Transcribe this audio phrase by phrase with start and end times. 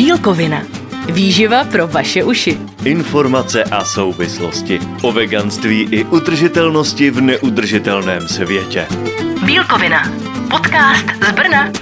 [0.00, 0.64] Bílkovina.
[1.12, 2.58] Výživa pro vaše uši.
[2.84, 8.86] Informace a souvislosti o veganství i udržitelnosti v neudržitelném světě.
[9.46, 10.12] Bílkovina.
[10.50, 11.72] Podcast z Brna.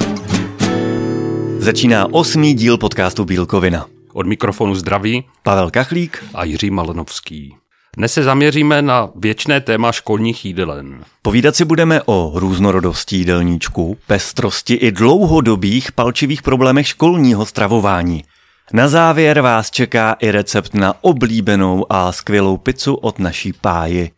[1.58, 3.86] Začíná osmý díl podcastu Bílkovina.
[4.12, 7.57] Od mikrofonu zdraví Pavel Kachlík a Jiří Malenovský.
[7.96, 11.04] Dnes se zaměříme na věčné téma školních jídelen.
[11.22, 18.24] Povídat si budeme o různorodosti jídelníčku, pestrosti i dlouhodobých palčivých problémech školního stravování.
[18.72, 24.10] Na závěr vás čeká i recept na oblíbenou a skvělou pizzu od naší páji.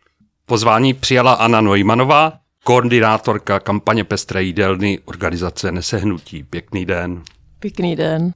[0.45, 6.43] Pozvání přijala Anna Neumannová, koordinátorka kampaně Pestré jídelny organizace Nesehnutí.
[6.43, 7.21] Pěkný den.
[7.59, 8.31] Pěkný den.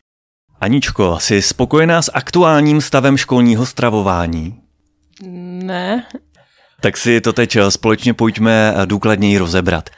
[0.61, 4.64] Aničko, jsi spokojená s aktuálním stavem školního stravování?
[5.21, 6.05] Ne.
[6.81, 9.89] Tak si to teď společně pojďme důkladněji rozebrat.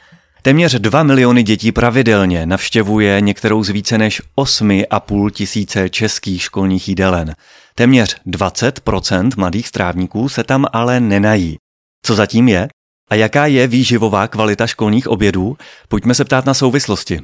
[0.42, 7.34] Téměř 2 miliony dětí pravidelně navštěvuje některou z více než 8,5 tisíce českých školních jídelen.
[7.74, 11.56] Téměř 20% mladých strávníků se tam ale nenají.
[12.02, 12.68] Co zatím je?
[13.10, 15.56] A jaká je výživová kvalita školních obědů?
[15.88, 17.20] Pojďme se ptát na souvislosti.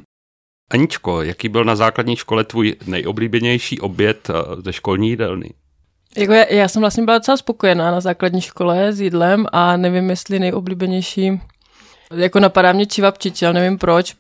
[0.71, 5.51] Aničko, jaký byl na základní škole tvůj nejoblíbenější oběd eh, ze školní jídelny?
[6.17, 10.11] Jako já, já jsem vlastně byla docela spokojená na základní škole s jídlem a nevím,
[10.11, 11.41] jestli nejoblíbenější
[12.15, 14.17] jako napadá mě čivapčiči, ale nevím proč.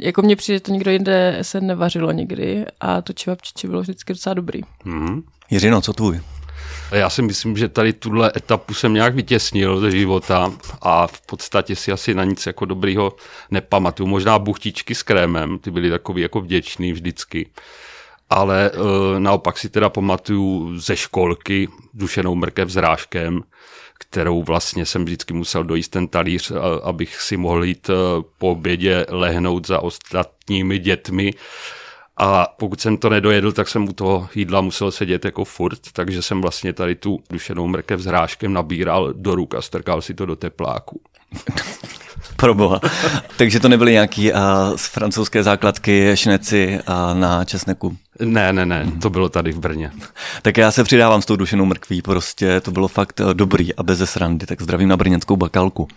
[0.00, 4.12] Jako mně přijde, že to nikdo jinde se nevařilo nikdy a to čivapčiči bylo vždycky
[4.12, 4.60] docela dobrý.
[4.86, 5.22] Mm-hmm.
[5.50, 6.20] Jiřino, co tvůj?
[6.92, 11.76] Já si myslím, že tady tuhle etapu jsem nějak vytěsnil ze života a v podstatě
[11.76, 13.16] si asi na nic jako dobrýho
[13.50, 14.08] nepamatuju.
[14.08, 17.50] Možná buchtičky s krémem, ty byly takový jako vděčný vždycky.
[18.30, 23.42] Ale e, naopak si teda pamatuju ze školky dušenou mrkev s rážkem,
[23.98, 27.92] kterou vlastně jsem vždycky musel dojíst ten talíř, abych si mohl jít e,
[28.38, 31.32] po obědě lehnout za ostatními dětmi
[32.16, 36.22] a pokud jsem to nedojedl, tak jsem u toho jídla musel sedět jako furt, takže
[36.22, 40.26] jsem vlastně tady tu dušenou mrkev s hráškem nabíral do ruk a strkal si to
[40.26, 41.00] do tepláku.
[42.36, 42.80] Proboha.
[43.36, 44.38] Takže to nebyly nějaký uh,
[44.76, 47.96] z francouzské základky šneci uh, na česneku?
[48.20, 49.90] Ne, ne, ne, to bylo tady v Brně.
[50.42, 54.10] tak já se přidávám s tou dušenou mrkví, prostě to bylo fakt dobrý a bez
[54.10, 55.88] srandy, tak zdravím na brněnskou bakalku.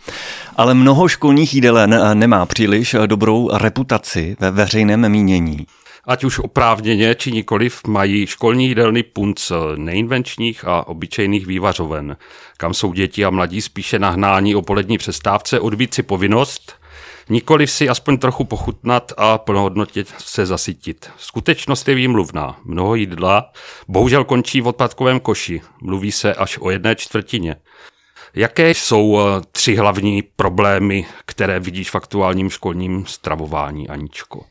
[0.56, 5.66] Ale mnoho školních jídelen nemá příliš dobrou reputaci ve veřejném mínění
[6.06, 12.18] ať už oprávněně či nikoliv, mají školní jídelny punc neinvenčních a obyčejných vývařoven,
[12.58, 16.80] kam jsou děti a mladí spíše nahnání o polední přestávce odbít si povinnost,
[17.30, 21.10] nikoliv si aspoň trochu pochutnat a plnohodnotně se zasytit.
[21.18, 22.60] Skutečnost je výmluvná.
[22.64, 23.52] Mnoho jídla
[23.88, 25.62] bohužel končí v odpadkovém koši.
[25.81, 27.56] Mluví se až o jedné čtvrtině.
[28.36, 34.46] Jaké jsou eh, tři hlavní problémy, které vidíš v aktuálním školním stravování, Aničko?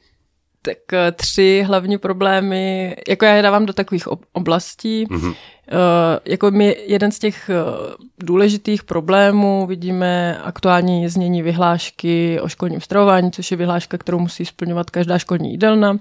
[0.63, 5.07] Tak eh, tři hlavní problémy, jako já je dávám do takových oblastí.
[5.07, 5.35] Mm-hmm.
[6.25, 13.33] Jako my jeden z těch uh, důležitých problémů vidíme aktuální znění vyhlášky o školním stravování,
[13.33, 15.99] což je vyhláška, kterou musí splňovat každá školní jídelna.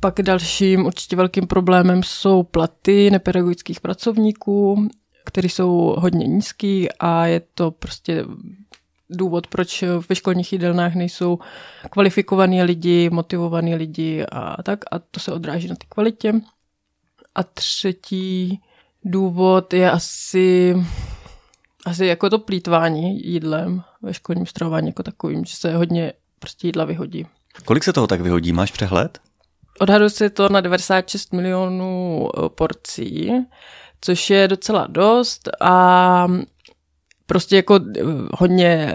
[0.00, 4.88] Pak dalším určitě velkým problémem jsou platy nepedagogických pracovníků,
[5.24, 8.24] které jsou hodně nízký a je to prostě
[9.10, 11.38] důvod, proč ve školních jídelnách nejsou
[11.90, 14.84] kvalifikovaní lidi, motivovaní lidi a tak.
[14.90, 16.32] A to se odráží na té kvalitě.
[17.34, 18.60] A třetí
[19.04, 20.76] důvod je asi,
[21.86, 26.84] asi jako to plítvání jídlem ve školním stravování jako takovým, že se hodně prostě jídla
[26.84, 27.26] vyhodí.
[27.64, 28.52] Kolik se toho tak vyhodí?
[28.52, 29.18] Máš přehled?
[29.80, 33.32] Odhaduje se to na 96 milionů porcí,
[34.00, 36.26] což je docela dost a
[37.28, 38.02] prostě jako eh,
[38.32, 38.92] hodně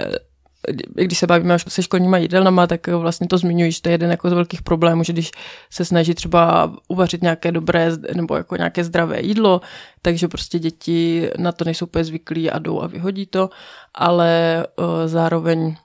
[0.95, 4.29] když se bavíme se školníma jídelnama, tak vlastně to zmiňuji, že to je jeden jako
[4.29, 5.31] z velkých problémů, že když
[5.69, 9.61] se snaží třeba uvařit nějaké dobré nebo jako nějaké zdravé jídlo,
[10.01, 13.49] takže prostě děti na to nejsou úplně zvyklí a jdou a vyhodí to,
[13.93, 14.65] ale
[15.05, 15.75] zároveň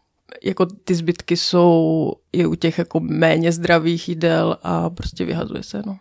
[0.42, 5.82] jako ty zbytky jsou i u těch jako méně zdravých jídel a prostě vyhazuje se,
[5.86, 5.98] no.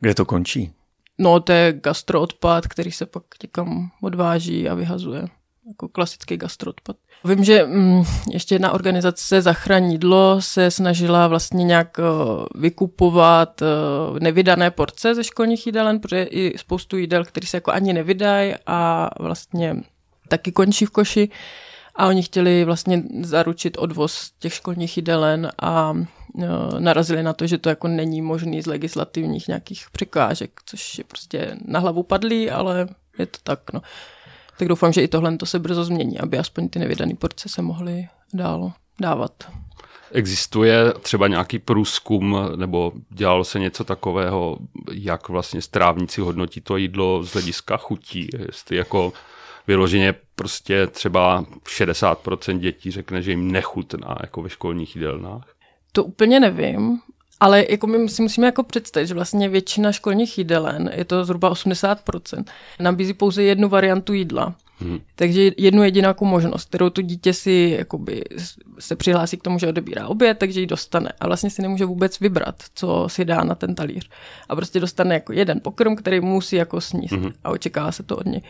[0.00, 0.72] Kde to končí?
[1.18, 5.28] No, to je gastroodpad, který se pak někam odváží a vyhazuje
[5.70, 6.96] jako klasický gastroodpad.
[7.24, 8.02] Vím, že mm,
[8.32, 15.66] ještě jedna organizace Zachranídlo se snažila vlastně nějak uh, vykupovat uh, nevydané porce ze školních
[15.66, 19.76] jídelen, protože je i spoustu jídel, které se jako ani nevydají a vlastně
[20.28, 21.28] taky končí v koši.
[21.96, 26.44] A oni chtěli vlastně zaručit odvoz těch školních jídelen a uh,
[26.78, 31.56] narazili na to, že to jako není možný z legislativních nějakých překážek, což je prostě
[31.64, 32.88] na hlavu padlý, ale
[33.18, 33.82] je to tak, no
[34.60, 37.62] tak doufám, že i tohle to se brzo změní, aby aspoň ty nevydané porce se
[37.62, 39.32] mohly dál, dávat.
[40.12, 44.58] Existuje třeba nějaký průzkum, nebo dělalo se něco takového,
[44.92, 49.12] jak vlastně strávníci hodnotí to jídlo z hlediska chutí, jestli jako
[49.66, 55.54] vyloženě prostě třeba 60% dětí řekne, že jim nechutná jako ve školních jídelnách?
[55.92, 57.00] To úplně nevím,
[57.40, 61.52] ale jako my si musíme jako představit, že vlastně většina školních jídelen, je to zhruba
[61.52, 62.44] 80%,
[62.80, 64.54] nabízí pouze jednu variantu jídla.
[64.80, 64.98] Hmm.
[65.14, 68.22] Takže jednu jedinou možnost, kterou to dítě si jakoby,
[68.78, 71.12] se přihlásí k tomu, že odebírá oběd, takže ji dostane.
[71.20, 74.10] A vlastně si nemůže vůbec vybrat, co si dá na ten talíř.
[74.48, 77.14] A prostě dostane jako jeden pokrm, který musí jako sníst.
[77.14, 77.32] Hmm.
[77.44, 78.40] A očekává se to od něj.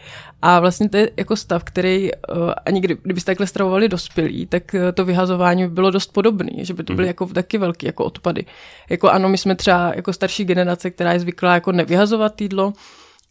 [0.42, 4.74] A vlastně to je jako stav, který uh, ani kdy, kdybyste takhle stravovali dospělí, tak
[4.74, 7.08] uh, to vyhazování by bylo dost podobné, že by to byly hmm.
[7.08, 8.44] jako taky velké jako odpady.
[8.90, 12.72] Jako ano, my jsme třeba jako starší generace, která je zvyklá jako nevyhazovat jídlo,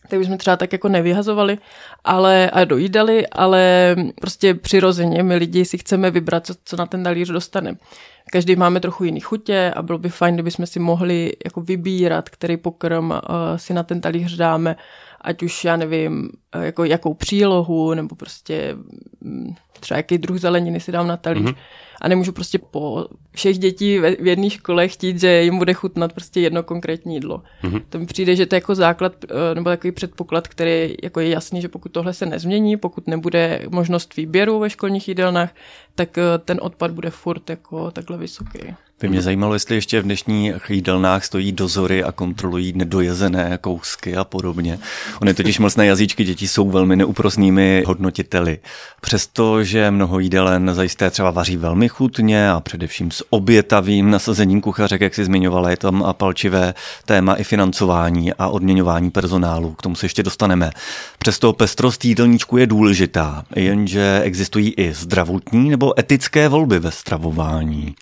[0.07, 1.57] tak bychom třeba tak jako nevyhazovali
[2.03, 7.03] ale, a dojídali, ale prostě přirozeně my lidi si chceme vybrat, co, co na ten
[7.03, 7.77] talíř dostane.
[8.31, 12.29] Každý máme trochu jiný chutě a bylo by fajn, kdyby jsme si mohli jako vybírat,
[12.29, 13.17] který pokrm uh,
[13.55, 14.75] si na ten talíř dáme,
[15.21, 18.75] ať už já nevím, uh, jako jakou přílohu, nebo prostě
[19.21, 21.45] um, třeba jaký druh zeleniny si dám na talíř.
[21.45, 21.55] Mm-hmm
[22.01, 26.39] a nemůžu prostě po všech dětí v jedné škole chtít, že jim bude chutnat prostě
[26.39, 27.43] jedno konkrétní jídlo.
[27.63, 27.83] Mm-hmm.
[27.89, 31.29] To mi přijde, že to je jako základ eh, nebo takový předpoklad, který jako je
[31.29, 35.55] jasný, že pokud tohle se nezmění, pokud nebude možnost výběru ve školních jídelnách,
[35.95, 38.59] tak eh, ten odpad bude furt jako takhle vysoký.
[39.01, 44.23] By mě zajímalo, jestli ještě v dnešních jídelnách stojí dozory a kontrolují nedojezené kousky a
[44.23, 44.79] podobně.
[45.21, 48.59] Ony totiž mlsné jazyčky dětí jsou velmi neuprosnými hodnotiteli.
[49.01, 55.15] Přestože mnoho jídelen zajisté třeba vaří velmi chutně a především s obětavým nasazením kuchařek, jak
[55.15, 56.73] si zmiňovala, je tam a palčivé
[57.05, 59.73] téma i financování a odměňování personálu.
[59.73, 60.71] K tomu se ještě dostaneme.
[61.19, 67.95] Přesto pestrost jídelníčku je důležitá, jenže existují i zdravotní nebo etické volby ve stravování.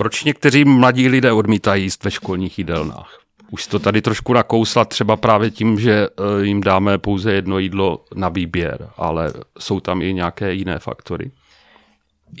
[0.00, 3.20] Proč někteří mladí lidé odmítají jíst ve školních jídelnách?
[3.50, 8.04] Už to tady trošku nakousla třeba právě tím, že eh, jim dáme pouze jedno jídlo
[8.14, 11.30] na výběr, ale jsou tam i nějaké jiné faktory?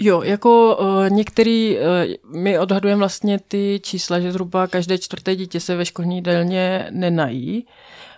[0.00, 5.60] Jo, jako uh, některý, uh, my odhadujeme vlastně ty čísla, že zhruba každé čtvrté dítě
[5.60, 7.66] se ve školní jídelně nenají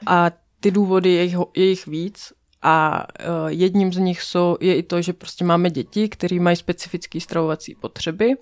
[0.06, 0.30] a
[0.60, 4.82] ty důvody je jich, je jich víc a uh, jedním z nich jsou, je i
[4.82, 8.34] to, že prostě máme děti, které mají specifické stravovací potřeby,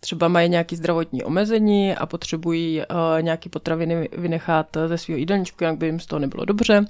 [0.00, 5.76] třeba mají nějaké zdravotní omezení a potřebují uh, nějaké potraviny vynechat ze svého jídelníčku, jak
[5.76, 6.84] by jim z toho nebylo dobře.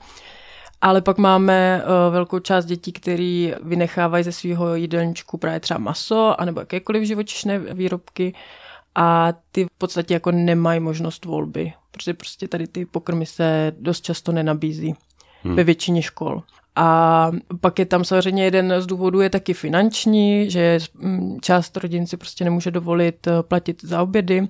[0.81, 6.41] Ale pak máme uh, velkou část dětí, který vynechávají ze svého jídelníčku právě třeba maso
[6.41, 8.35] anebo jakékoliv živočišné výrobky
[8.95, 14.05] a ty v podstatě jako nemají možnost volby, protože prostě tady ty pokrmy se dost
[14.05, 14.95] často nenabízí
[15.43, 15.56] hmm.
[15.56, 16.43] ve většině škol.
[16.76, 17.31] A
[17.61, 22.17] pak je tam samozřejmě jeden z důvodů je taky finanční, že mm, část rodin si
[22.17, 24.49] prostě nemůže dovolit eh, platit za obědy.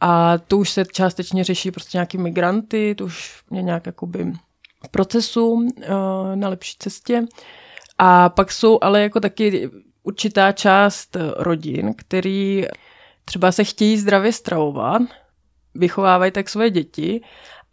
[0.00, 4.32] A to už se částečně řeší prostě nějaký migranty, to už je nějak jakoby
[4.86, 5.86] v procesu eh,
[6.34, 7.24] na lepší cestě.
[7.98, 9.70] A pak jsou ale jako taky
[10.02, 12.64] určitá část rodin, který
[13.24, 15.02] třeba se chtějí zdravě stravovat,
[15.74, 17.20] vychovávají tak své děti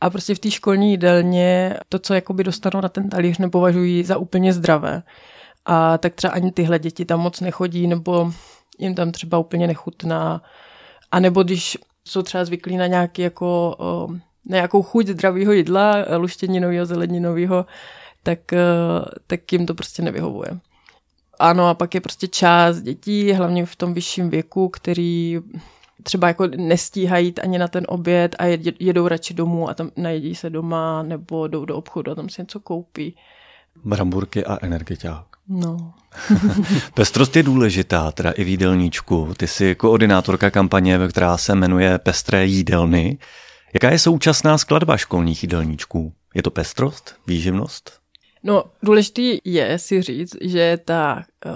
[0.03, 4.17] a prostě v té školní jídelně to, co jakoby dostanou na ten talíř, nepovažují za
[4.17, 5.03] úplně zdravé.
[5.65, 8.31] A tak třeba ani tyhle děti tam moc nechodí, nebo
[8.79, 10.41] jim tam třeba úplně nechutná.
[11.11, 13.75] A nebo když jsou třeba zvyklí na nějaký jako,
[14.45, 17.65] na nějakou chuť zdravého jídla, luštěninového, zeleninového,
[18.23, 18.39] tak,
[19.27, 20.59] tak jim to prostě nevyhovuje.
[21.39, 25.39] Ano, a pak je prostě část dětí, hlavně v tom vyšším věku, který
[26.03, 28.45] třeba jako nestíhají jít ani na ten oběd a
[28.79, 32.41] jedou radši domů a tam najedí se doma nebo jdou do obchodu a tam si
[32.41, 33.15] něco koupí.
[33.83, 35.25] Bramburky a energetiák.
[35.47, 35.93] No.
[36.93, 39.33] Pestrost je důležitá, teda i v jídelníčku.
[39.37, 43.17] Ty jsi koordinátorka kampaně, která se jmenuje Pestré jídelny.
[43.73, 46.13] Jaká je současná skladba školních jídelníčků?
[46.35, 47.99] Je to pestrost, výživnost?
[48.43, 51.51] No, důležitý je si říct, že ta uh,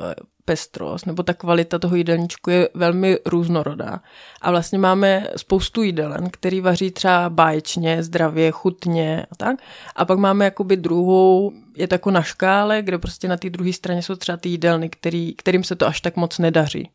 [0.47, 3.99] pestrost nebo ta kvalita toho jídelníčku je velmi různorodá.
[4.41, 9.55] A vlastně máme spoustu jídelen, který vaří třeba báječně, zdravě, chutně a tak.
[9.95, 13.73] A pak máme jakoby druhou, je to jako na škále, kde prostě na té druhé
[13.73, 16.89] straně jsou třeba ty jídelny, který, kterým se to až tak moc nedaří.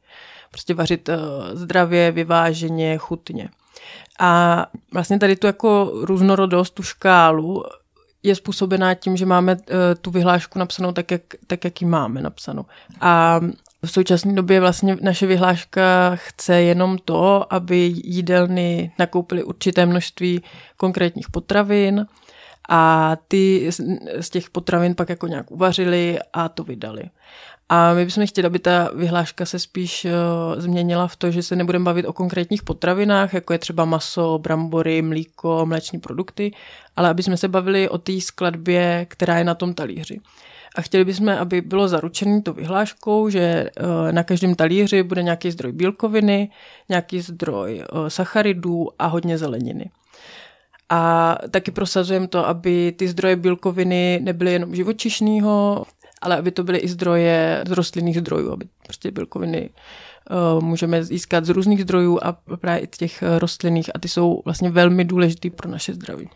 [0.50, 1.14] Prostě vařit uh,
[1.52, 3.48] zdravě, vyváženě, chutně.
[4.20, 7.64] A vlastně tady tu jako různorodost, tu škálu
[8.22, 9.60] je způsobená tím, že máme uh,
[10.00, 12.64] tu vyhlášku napsanou tak jak, tak, jak ji máme napsanou.
[13.00, 13.40] A
[13.86, 20.42] v současné době vlastně naše vyhláška chce jenom to, aby jídelny nakoupily určité množství
[20.76, 22.06] konkrétních potravin
[22.68, 23.70] a ty
[24.20, 27.02] z těch potravin pak jako nějak uvařili a to vydali.
[27.74, 31.56] A my bychom chtěli, aby ta vyhláška se spíš uh, změnila v to, že se
[31.56, 36.52] nebudeme bavit o konkrétních potravinách, jako je třeba maso, brambory, mlíko, mléční produkty,
[36.96, 40.20] ale aby jsme se bavili o té skladbě, která je na tom talíři.
[40.76, 45.50] A chtěli bychom, aby bylo zaručené to vyhláškou, že uh, na každém talíři bude nějaký
[45.50, 46.50] zdroj bílkoviny,
[46.88, 49.90] nějaký zdroj uh, sacharidů a hodně zeleniny.
[50.88, 55.84] A taky prosazujeme to, aby ty zdroje bílkoviny nebyly jenom živočišného,
[56.22, 59.70] ale aby to byly i zdroje z rostlinných zdrojů, aby prostě bílkoviny
[60.56, 64.70] uh, můžeme získat z různých zdrojů a právě i těch rostlinných a ty jsou vlastně
[64.70, 66.28] velmi důležitý pro naše zdraví.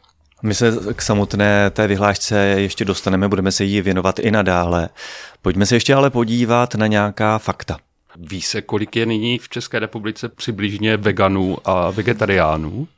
[0.42, 4.88] My se k samotné té vyhlášce ještě dostaneme, budeme se jí věnovat i nadále.
[5.42, 7.78] Pojďme se ještě ale podívat na nějaká fakta.
[8.16, 12.88] Ví se, kolik je nyní v České republice přibližně veganů a vegetariánů?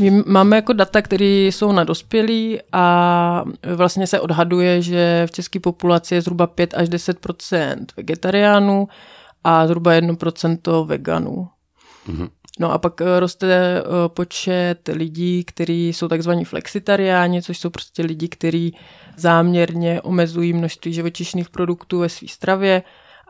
[0.00, 5.60] My máme jako data, které jsou na dospělí a vlastně se odhaduje, že v české
[5.60, 8.88] populaci je zhruba 5 až 10% vegetariánů
[9.44, 10.14] a zhruba 1
[10.84, 11.48] veganů.
[12.08, 12.28] Mm-hmm.
[12.58, 18.02] No a pak eh, roste eh, počet lidí, kteří jsou takzvaní flexitariáni, což jsou prostě
[18.02, 18.76] lidi, kteří
[19.16, 22.82] záměrně omezují množství živočišných produktů ve své stravě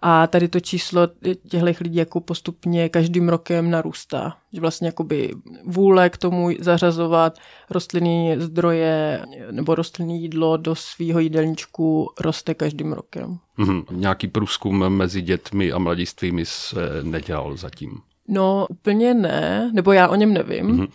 [0.09, 1.09] a tady to číslo
[1.49, 4.37] těchto lidí jako postupně každým rokem narůstá.
[4.53, 5.35] Že vlastně jakoby
[5.65, 7.39] vůle k tomu zařazovat
[7.71, 13.39] rostlinné zdroje nebo rostlinné jídlo do svého jídelníčku roste každým rokem.
[13.59, 13.85] Mm-hmm.
[13.91, 18.01] Nějaký průzkum mezi dětmi a mladistvými se nedělal zatím?
[18.29, 20.89] No úplně ne, nebo já o něm nevím, mm-hmm.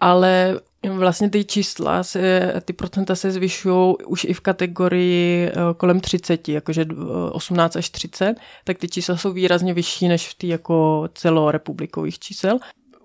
[0.00, 6.00] ale vlastně ty čísla, se, ty procenta se zvyšují už i v kategorii eh, kolem
[6.00, 6.86] 30, jakože
[7.32, 12.58] 18 až 30, tak ty čísla jsou výrazně vyšší než v té jako celorepublikových čísel.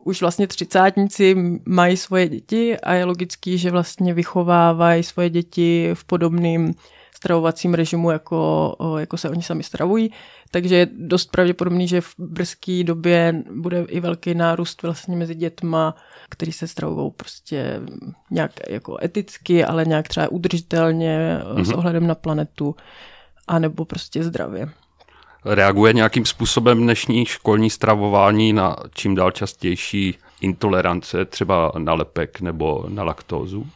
[0.04, 6.04] Už vlastně třicátníci mají svoje děti a je logický, že vlastně vychovávají svoje děti v
[6.04, 6.74] podobném
[7.20, 10.12] stravovacím režimu, jako, jako se oni sami stravují.
[10.52, 15.96] Takže je dost pravděpodobný, že v brzké době bude i velký nárůst vlastně mezi dětma,
[16.30, 17.82] který se stravují prostě
[18.32, 21.62] nějak jako eticky, ale nějak třeba udržitelně mm-hmm.
[21.64, 21.78] s mhm.
[21.78, 22.76] ohledem na planetu,
[23.48, 24.70] anebo prostě zdravě.
[25.46, 32.86] Reaguje nějakým způsobem dnešní školní stravování na čím dál častější intolerance, třeba na lepek nebo
[32.88, 33.68] na laktózu?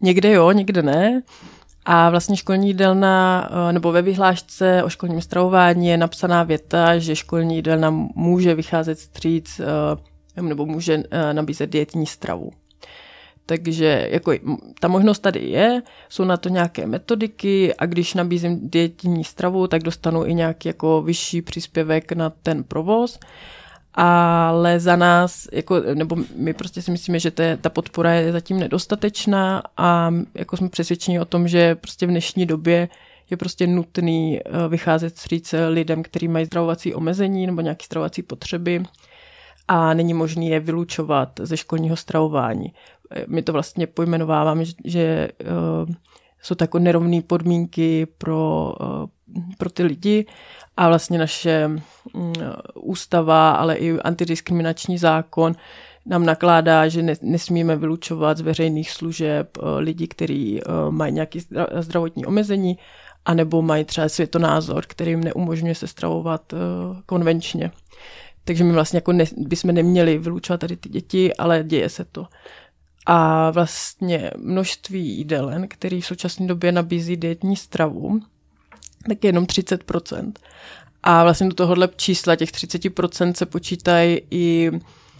[0.00, 1.22] Někde jo, někde ne.
[1.84, 7.16] A vlastně školní jídelna, eh, nebo ve vyhlášce o školním stravování je napsaná věta, že
[7.16, 12.50] školní jídelna může vycházet stříc eh, nebo může eh, nabízet dietní stravu.
[13.46, 14.32] Takže jako
[14.80, 19.82] ta možnost tady je, jsou na to nějaké metodiky a když nabízím dietní stravu, tak
[19.82, 23.18] dostanu i nějaký jako vyšší příspěvek na ten provoz
[23.94, 28.60] ale za nás, jako, nebo my prostě si myslíme, že te, ta podpora je zatím
[28.60, 32.88] nedostatečná a jako jsme přesvědčeni o tom, že prostě v dnešní době
[33.30, 38.82] je prostě nutný eh, vycházet stříc lidem, kteří mají zdravovací omezení nebo nějaké zdravovací potřeby
[39.68, 42.72] a není možné je vylučovat ze školního stravování.
[43.26, 45.28] My to vlastně pojmenováváme, že
[45.84, 45.94] uh,
[46.42, 48.74] jsou to jako nerovné podmínky pro,
[49.58, 50.26] pro ty lidi
[50.76, 51.82] a vlastně naše mm,
[52.74, 55.56] ústava, ale i antidiskriminační zákon
[56.06, 61.38] nám nakládá, že nesmíme vylučovat z veřejných služeb eh, lidi, kteří eh, mají nějaké
[61.80, 62.78] zdravotní omezení,
[63.24, 66.56] anebo mají třeba světonázor, který jim neumožňuje se stravovat eh,
[67.06, 67.70] konvenčně.
[68.44, 72.26] Takže my vlastně jako ne, bychom neměli vylučovat tady ty děti, ale děje se to.
[73.06, 78.20] A vlastně množství jídelen, který v současné době nabízí dietní stravu,
[79.08, 80.32] tak je jenom 30%.
[81.02, 84.70] A vlastně do tohohle čísla těch 30% se počítají i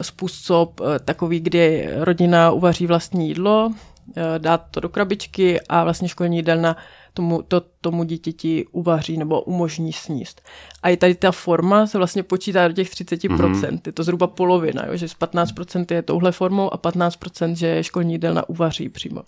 [0.02, 3.72] způsob eh, takový, kdy rodina uvaří vlastní jídlo,
[4.16, 6.76] eh, dá to do krabičky a vlastně školní jídelna
[7.14, 10.42] tomu, to, tomu dítěti uvaří nebo umožní sníst.
[10.82, 13.28] A i tady ta forma se vlastně počítá do těch 30%.
[13.28, 13.80] Mm-hmm.
[13.86, 14.96] Je to zhruba polovina, jo?
[14.96, 19.22] že z 15% je touhle formou a 15% že školní jídelna uvaří přímo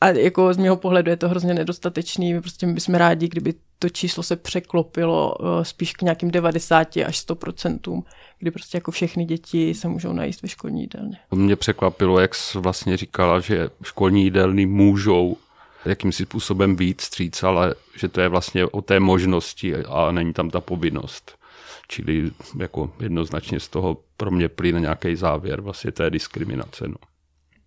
[0.00, 2.34] a jako z mého pohledu je to hrozně nedostatečný.
[2.34, 7.26] My prostě bychom rádi, kdyby to číslo se překlopilo eh, spíš k nějakým 90 až
[7.28, 8.02] 100%
[8.38, 11.16] kdy prostě jako všechny děti se můžou najíst ve školní jídelně.
[11.30, 15.36] Mě překvapilo, jak jsi vlastně říkala, že školní jídelny můžou
[15.84, 20.50] jakýmsi způsobem víc stříc, ale že to je vlastně o té možnosti a není tam
[20.50, 21.38] ta povinnost.
[21.88, 26.88] Čili jako jednoznačně z toho pro mě plyne nějaký závěr vlastně té diskriminace.
[26.88, 26.96] No.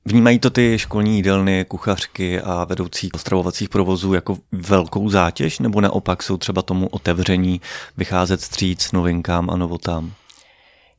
[0.05, 6.23] Vnímají to ty školní jídelny, kuchařky a vedoucí stravovacích provozů jako velkou zátěž, nebo naopak
[6.23, 7.61] jsou třeba tomu otevření
[7.97, 10.13] vycházet stříc novinkám a novotám?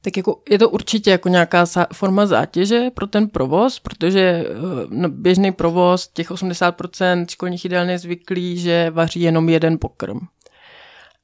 [0.02, 4.46] Tak jako je to určitě jako nějaká forma zátěže pro ten provoz, protože eh,
[4.88, 10.18] no, běžný provoz těch 80% školních jídelny je zvyklý, že vaří jenom jeden pokrm.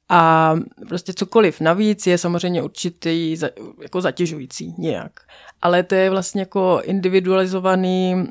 [0.09, 0.55] A
[0.87, 3.37] prostě cokoliv navíc je samozřejmě určitý
[3.81, 5.11] jako zatěžující nějak.
[5.61, 8.25] Ale to je vlastně jako individualizovaný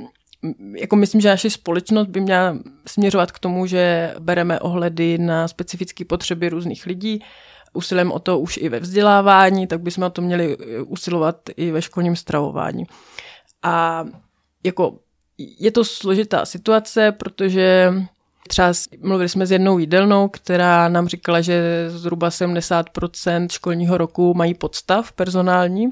[0.77, 6.05] jako myslím, že naše společnost by měla směřovat k tomu, že bereme ohledy na specifické
[6.05, 7.25] potřeby různých lidí,
[7.73, 10.57] usilujeme o to už i ve vzdělávání, tak bychom o to měli
[10.87, 12.85] usilovat i ve školním stravování.
[13.63, 14.05] A
[14.65, 14.99] jako
[15.39, 17.93] je to složitá situace, protože
[18.49, 24.55] třeba mluvili jsme s jednou jídelnou, která nám říkala, že zhruba 70% školního roku mají
[24.55, 25.89] podstav personální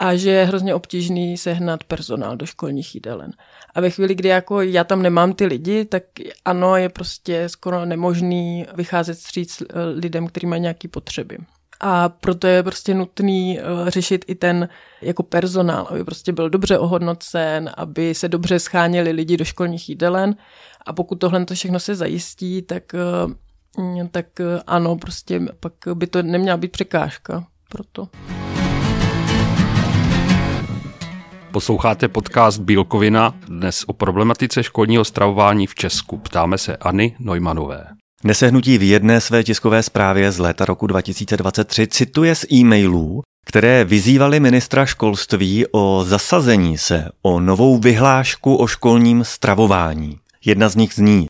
[0.00, 3.30] a že je hrozně obtížný sehnat personál do školních jídelen.
[3.74, 6.02] A ve chvíli, kdy jako já tam nemám ty lidi, tak
[6.44, 11.38] ano, je prostě skoro nemožný vycházet stříc eh, lidem, kteří mají nějaké potřeby.
[11.80, 14.68] A proto je prostě nutný eh, řešit i ten
[15.02, 20.36] jako personál, aby prostě byl dobře ohodnocen, aby se dobře scháněli lidi do školních jídelen.
[20.86, 24.26] A pokud tohle to všechno se zajistí, tak, eh, tak
[24.66, 27.46] ano, prostě pak by to neměla být překážka.
[27.68, 28.08] Proto.
[31.52, 36.18] Posloucháte podcast Bílkovina, dnes o problematice školního stravování v Česku.
[36.18, 37.86] Ptáme seAny Neumanové.
[38.24, 44.40] Nesehnutí v jedné své tiskové zprávě z léta roku 2023 cituje z e-mailů, které vyzývaly
[44.40, 50.18] ministra školství o zasazení se o novou vyhlášku o školním stravování.
[50.44, 51.26] Jedna z nich zní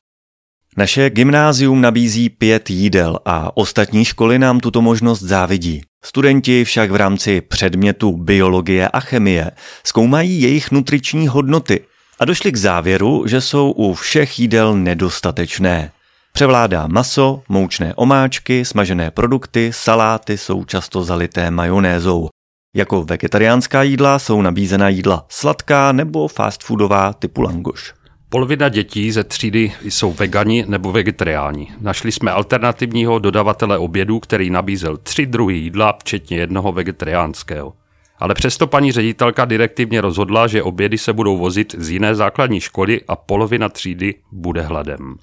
[0.77, 5.81] naše gymnázium nabízí pět jídel a ostatní školy nám tuto možnost závidí.
[6.03, 9.51] Studenti však v rámci předmětu biologie a chemie
[9.83, 11.85] zkoumají jejich nutriční hodnoty
[12.19, 15.91] a došli k závěru, že jsou u všech jídel nedostatečné.
[16.33, 22.29] Převládá maso, moučné omáčky, smažené produkty, saláty jsou často zalité majonézou.
[22.75, 28.00] Jako vegetariánská jídla jsou nabízena jídla sladká nebo fast foodová typu langoš.
[28.33, 31.67] Polovina dětí ze třídy jsou vegani nebo vegetariáni.
[31.81, 37.73] Našli jsme alternativního dodavatele obědů, který nabízel tři druhy jídla, včetně jednoho vegetariánského.
[38.19, 43.01] Ale přesto paní ředitelka direktivně rozhodla, že obědy se budou vozit z jiné základní školy
[43.07, 45.15] a polovina třídy bude hladem.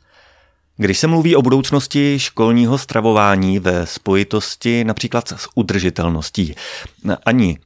[0.77, 6.55] Když se mluví o budoucnosti školního stravování ve spojitosti například s udržitelností,
[7.27, 7.59] ani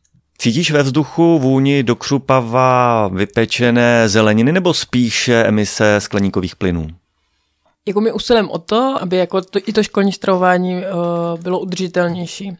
[0.42, 6.88] Cítíš ve vzduchu vůni do křupava vypečené zeleniny nebo spíše emise skleníkových plynů?
[7.86, 10.82] Jako my usilujeme o to, aby jako to, i to školní stravování uh,
[11.42, 12.56] bylo udržitelnější.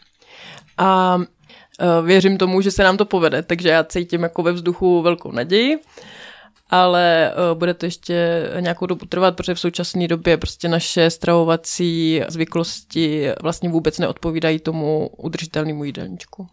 [0.78, 5.02] A uh, věřím tomu, že se nám to povede, takže já cítím jako ve vzduchu
[5.02, 5.78] velkou naději
[6.70, 12.22] ale uh, bude to ještě nějakou dobu trvat, protože v současné době prostě naše stravovací
[12.28, 16.48] zvyklosti vlastně vůbec neodpovídají tomu udržitelnému jídelníčku.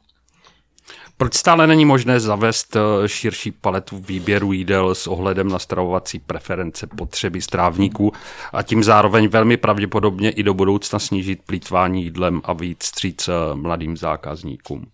[1.19, 6.87] Proč stále není možné zavést eh, širší paletu výběru jídel s ohledem na stravovací preference
[6.87, 8.11] potřeby strávníků
[8.53, 13.31] a tím zároveň velmi pravděpodobně i do budoucna snížit plítvání jídlem a víc stříc eh,
[13.55, 14.85] mladým zákazníkům?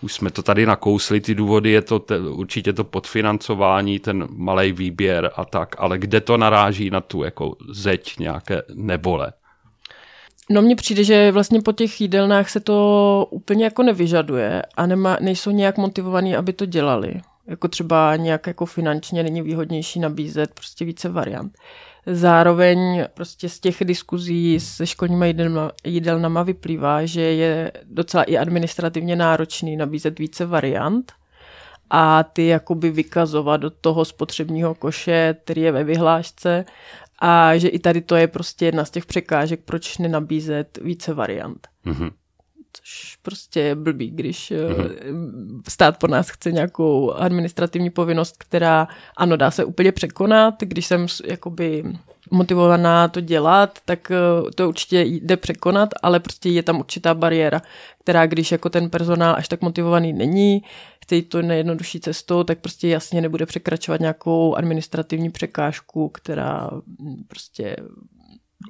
[0.00, 4.72] Už jsme to tady nakousli, ty důvody je to te, určitě to podfinancování, ten malý
[4.72, 9.32] výběr a tak, ale kde to naráží na tu jako zeď nějaké nebole?
[10.50, 15.16] No mně přijde, že vlastně po těch jídelnách se to úplně jako nevyžaduje a nema,
[15.20, 17.20] nejsou nějak motivovaní, aby to dělali.
[17.46, 21.52] Jako třeba nějak jako finančně není výhodnější nabízet prostě více variant.
[22.06, 29.16] Zároveň prostě z těch diskuzí se školníma jídelnama, jídelnama vyplývá, že je docela i administrativně
[29.16, 31.12] náročný nabízet více variant
[31.90, 36.64] a ty jakoby vykazovat do toho spotřebního koše, který je ve vyhlášce
[37.18, 41.68] a že i tady to je prostě jedna z těch překážek, proč nenabízet více variant.
[41.86, 42.10] Mm-hmm.
[42.82, 45.60] Což prostě je blbý, když mm-hmm.
[45.68, 51.06] stát po nás chce nějakou administrativní povinnost, která ano, dá se úplně překonat, když jsem
[51.24, 51.84] jakoby
[52.30, 57.62] motivovaná to dělat, tak eh, to určitě jde překonat, ale prostě je tam určitá bariéra,
[58.00, 60.62] která když jako ten personál až tak motivovaný není,
[61.04, 66.70] chce jít to nejjednodušší cestou, tak prostě jasně nebude překračovat nějakou administrativní překážku, která
[67.28, 67.76] prostě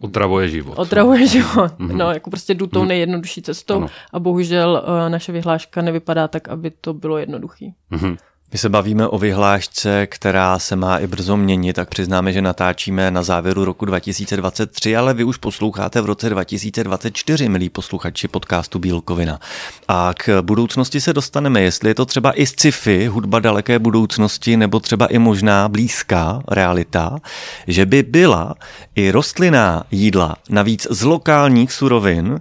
[0.01, 0.79] Otravuje život.
[0.79, 1.72] Otravuje život.
[1.79, 1.96] Mm-hmm.
[1.96, 2.88] No, jako prostě jdu tou mhm.
[2.88, 3.87] nejjednodušší cestou ano.
[4.12, 7.74] a bohužel uh, naše vyhláška nevypadá tak, aby to bylo jednoduchý.
[7.92, 8.16] Mm-hmm.
[8.52, 13.11] My se bavíme o vyhlášce, která se má i brzo měnit, tak přiznáme, že natáčíme
[13.11, 19.40] na závěru roku 2023, ale vy už posloucháte v roce 2024, milí posluchači podcastu Bílkovina.
[19.88, 24.80] A k budoucnosti se dostaneme, jestli je to třeba i sci-fi, hudba daleké budoucnosti, nebo
[24.80, 27.18] třeba i možná blízká realita,
[27.66, 28.54] že by byla
[28.94, 32.40] i rostlinná jídla, navíc z lokálních surovin,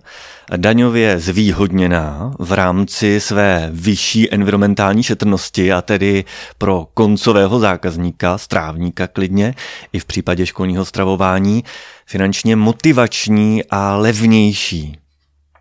[0.55, 6.25] daňově zvýhodněná v rámci své vyšší environmentální šetrnosti a tedy
[6.57, 9.55] pro koncového zákazníka, strávníka klidně,
[9.93, 11.63] i v případě školního stravování,
[12.05, 14.97] finančně motivační a levnější.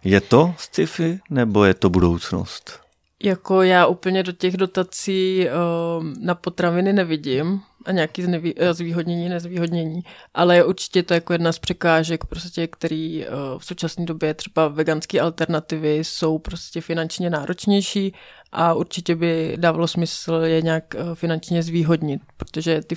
[0.04, 2.80] Je to sci-fi nebo je to budoucnost?
[3.22, 9.28] Jako já úplně do těch dotací uh, na potraviny nevidím a nějaký znevý, uh, zvýhodnění,
[9.28, 10.00] nezvýhodnění,
[10.34, 15.20] ale určitě to jako jedna z překážek, prostě, který uh, v současné době třeba veganské
[15.20, 18.14] alternativy jsou prostě finančně náročnější
[18.52, 22.96] a určitě by dávalo smysl je nějak uh, finančně zvýhodnit, protože ty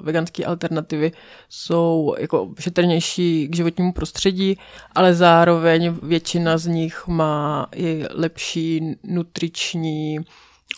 [0.00, 1.12] veganské alternativy
[1.48, 4.58] jsou jako šetrnější k životnímu prostředí,
[4.94, 10.18] ale zároveň většina z nich má i lepší nutriční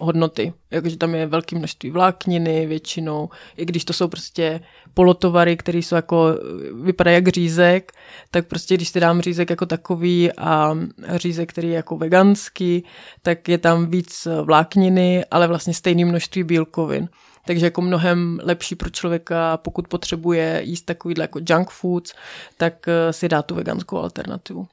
[0.00, 0.52] hodnoty.
[0.70, 4.60] Jakože tam je velké množství vlákniny většinou, i když to jsou prostě
[4.94, 6.38] polotovary, které jsou jako,
[6.82, 7.92] vypadají jak řízek,
[8.30, 10.78] tak prostě když si dám řízek jako takový a
[11.14, 12.84] řízek, který je jako veganský,
[13.22, 17.08] tak je tam víc vlákniny, ale vlastně stejné množství bílkovin.
[17.46, 22.12] Takže jako mnohem lepší pro člověka, pokud potřebuje jíst takovýhle jako junk foods,
[22.56, 24.66] tak si dá tu veganskou alternativu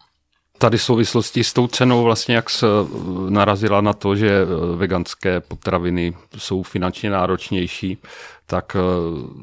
[0.62, 4.76] tady v souvislosti s tou cenou vlastně, jak se eh, narazila na to, že eh,
[4.76, 7.98] veganské potraviny jsou finančně náročnější,
[8.46, 8.82] tak eh,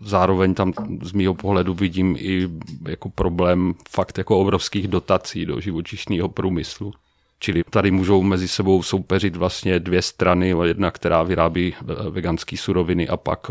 [0.02, 2.48] zároveň tam z mýho pohledu vidím i
[2.88, 6.92] jako problém fakt jako obrovských dotací do živočišného průmyslu.
[7.40, 11.74] Čili tady můžou mezi sebou soupeřit vlastně dvě strany, jedna, která vyrábí
[12.10, 13.50] veganské suroviny a pak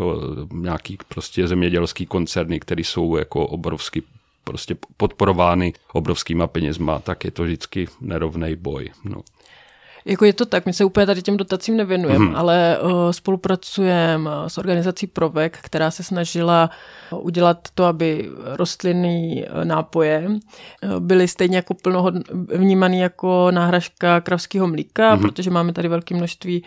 [0.53, 4.03] nějaký prostě zemědělský koncerny, které jsou jako obrovsky
[4.47, 8.89] prostě podporovány obrovskýma penězma, tak je to vždycky nerovný boj.
[9.03, 9.21] No.
[10.05, 12.35] Jako je to tak, my se úplně tady těm dotacím nevěnujeme, hmm.
[12.35, 16.69] ale uh, spolupracujeme s organizací Provek, která se snažila
[17.11, 20.29] udělat to, aby rostlinné nápoje
[20.99, 22.13] byly stejně jako plnohod
[22.55, 25.21] vnímané jako náhražka kravského mlíka, hmm.
[25.21, 26.63] protože máme tady velké množství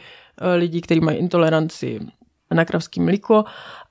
[0.56, 2.00] lidí, kteří mají intoleranci
[2.54, 3.44] na kravský mlíko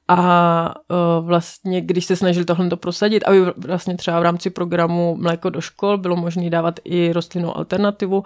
[0.10, 0.74] a
[1.20, 5.50] uh, vlastně, když se snažili tohle to prosadit, aby vlastně třeba v rámci programu Mléko
[5.50, 8.24] do škol bylo možné dávat i rostlinnou alternativu,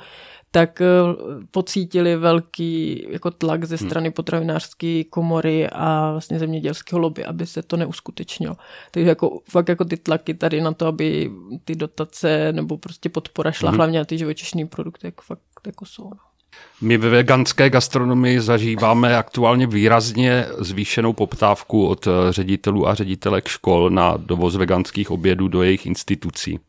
[0.52, 3.90] tak uh, pocítili velký jako tlak ze hmm.
[3.90, 4.14] strany hmm.
[4.14, 8.56] potravinářské komory a vlastně zemědělského lobby, aby se to neuskutečnilo.
[8.92, 11.32] Takže jako, fakt jako ty tlaky tady na to, aby
[11.66, 13.78] ty dotace nebo prostě podpora šla hmm.
[13.78, 16.04] hlavně na ty živočišní produkty, jako fakt jako jsou.
[16.04, 16.33] No.
[16.82, 24.18] My ve veganské gastronomii zažíváme aktuálně výrazně zvýšenou poptávku od ředitelů a ředitelek škol na
[24.18, 26.60] dovoz veganských obědů do jejich institucí.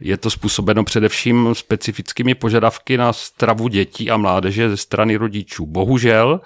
[0.00, 5.66] Je to způsobeno především specifickými požadavky na stravu dětí a mládeže ze strany rodičů.
[5.66, 6.40] Bohužel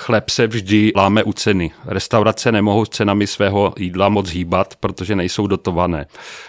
[0.00, 1.70] chleb se vždy láme u ceny.
[1.86, 6.06] Restaurace nemohou s cenami svého jídla moc hýbat, protože nejsou dotované.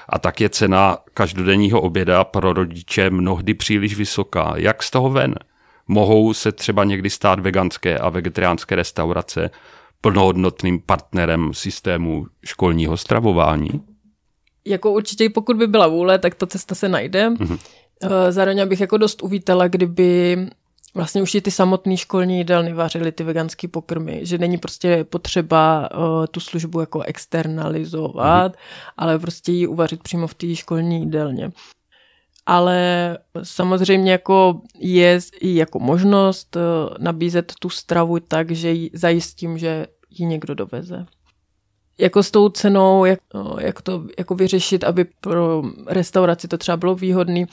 [0.10, 4.54] A tak je cena každodenního oběda pro rodiče mnohdy příliš vysoká.
[4.56, 5.36] Jak z toho ven?
[5.88, 9.50] Mohou se třeba někdy stát veganské a vegetariánské restaurace
[10.02, 13.70] plnohodnotným partnerem systému školního stravování?
[14.66, 17.30] Jako určitě, pokud by byla vůle, tak ta cesta se najde.
[17.30, 17.60] Mm-hmm.
[18.30, 20.38] Zároveň bych jako dost uvítala, kdyby
[20.94, 25.90] vlastně už i ty samotné školní jídelny vařily ty veganské pokrmy, že není prostě potřeba
[25.92, 28.92] uh, tu službu jako externalizovat, mm-hmm.
[28.98, 31.52] ale prostě ji uvařit přímo v té školní jídelně.
[32.46, 36.62] Ale samozřejmě jako je i jako možnost uh,
[37.00, 41.06] nabízet tu stravu tak, že ji zajistím, že ji někdo doveze
[42.02, 43.20] jako s tou cenou, jak,
[43.60, 47.46] jak to jako vyřešit, aby pro restauraci to třeba bylo výhodný,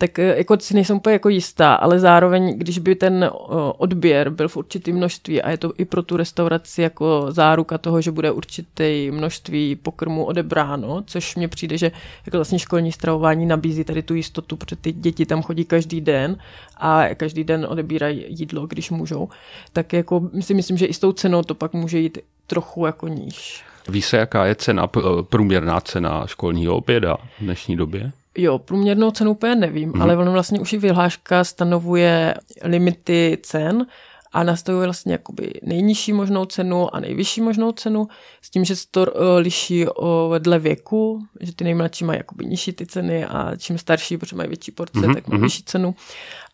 [0.00, 3.30] tak e, jako si nejsem úplně jako jistá, ale zároveň, když by ten
[3.78, 8.00] odběr byl v určitém množství a je to i pro tu restauraci jako záruka toho,
[8.00, 11.92] že bude určité množství pokrmu odebráno, což mně přijde, že
[12.26, 16.36] jako vlastně školní stravování nabízí tady tu jistotu, protože ty děti tam chodí každý den
[16.76, 19.28] a každý den odebírají jídlo, když můžou,
[19.72, 23.08] tak jako si myslím, že i s tou cenou to pak může jít trochu jako
[23.08, 23.64] níž.
[23.88, 24.86] Ví se, jaká je cena,
[25.22, 28.12] průměrná cena školního oběda v dnešní době?
[28.38, 30.02] Jo, průměrnou cenu úplně nevím, mm.
[30.02, 33.86] ale ono vlastně už i vyhláška stanovuje limity cen
[34.32, 38.08] a nastavuje vlastně jakoby nejnižší možnou cenu a nejvyšší možnou cenu
[38.42, 39.06] s tím, že se to uh,
[39.38, 39.86] liší
[40.30, 44.48] vedle věku, že ty nejmladší mají jakoby nižší ty ceny a čím starší, protože mají
[44.48, 45.14] větší porce, mm-hmm.
[45.14, 45.46] tak mají mhm.
[45.46, 45.94] vyšší cenu.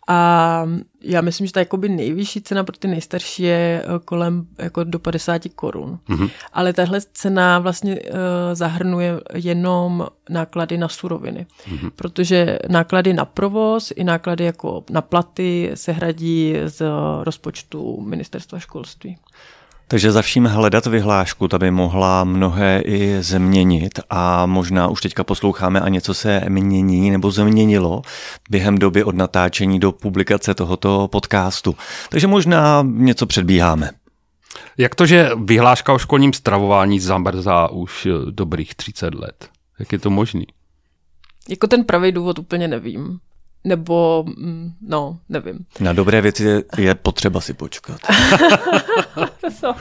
[0.06, 0.66] A
[1.00, 4.98] já myslím, že ta jakoby nejvyšší cena pro ty nejstarší je eh, kolem jako do
[4.98, 5.98] 50 korun.
[6.08, 6.30] Mm-hmm.
[6.52, 8.10] Ale tahle cena vlastně uh,
[8.52, 11.46] zahrnuje jenom náklady na suroviny.
[11.68, 11.90] Mm-hmm.
[11.90, 16.82] Protože náklady na provoz i náklady jako na platy se hradí z
[17.22, 19.18] rozpočtu ministerstva školství.
[19.88, 25.24] Takže za vším hledat vyhlášku, ta by mohla mnohé i změnit a možná už teďka
[25.24, 28.02] posloucháme a něco se mění nebo změnilo
[28.50, 31.76] během doby od natáčení do publikace tohoto podcastu.
[32.08, 33.90] Takže možná něco předbíháme.
[34.78, 39.48] Jak to, že vyhláška o školním stravování zamrzá už dobrých 30 let?
[39.78, 40.46] Jak je to možný?
[41.48, 43.18] Jako ten pravý důvod úplně nevím.
[43.64, 45.58] nebo, mm, no, nevím.
[45.80, 48.00] Na dobré věci je, je potřeba si počkat.
[49.62, 49.76] no.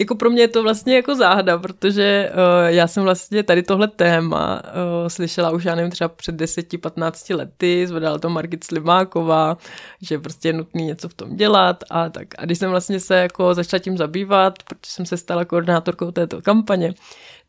[0.00, 3.88] Jako pro mě je to vlastně jako záhada, protože uh, já jsem vlastně tady tohle
[3.88, 9.56] téma uh, slyšela už, já nevím, třeba před 10-15 lety, zvedala to Margit Slimáková,
[10.02, 12.28] že prostě je nutný něco v tom dělat a tak.
[12.38, 16.42] A když jsem vlastně se jako začala tím zabývat, protože jsem se stala koordinátorkou této
[16.42, 16.94] kampaně,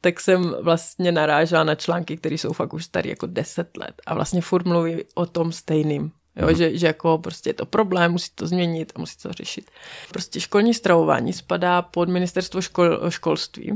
[0.01, 4.13] tak jsem vlastně narážela na články, které jsou fakt už starý jako 10 let a
[4.13, 6.11] vlastně furt mluví o tom stejným.
[6.35, 6.55] Jo, mm.
[6.55, 9.71] že, že jako prostě je to problém, musí to změnit a musí to řešit.
[10.11, 13.75] Prostě školní stravování spadá pod ministerstvo škol, školství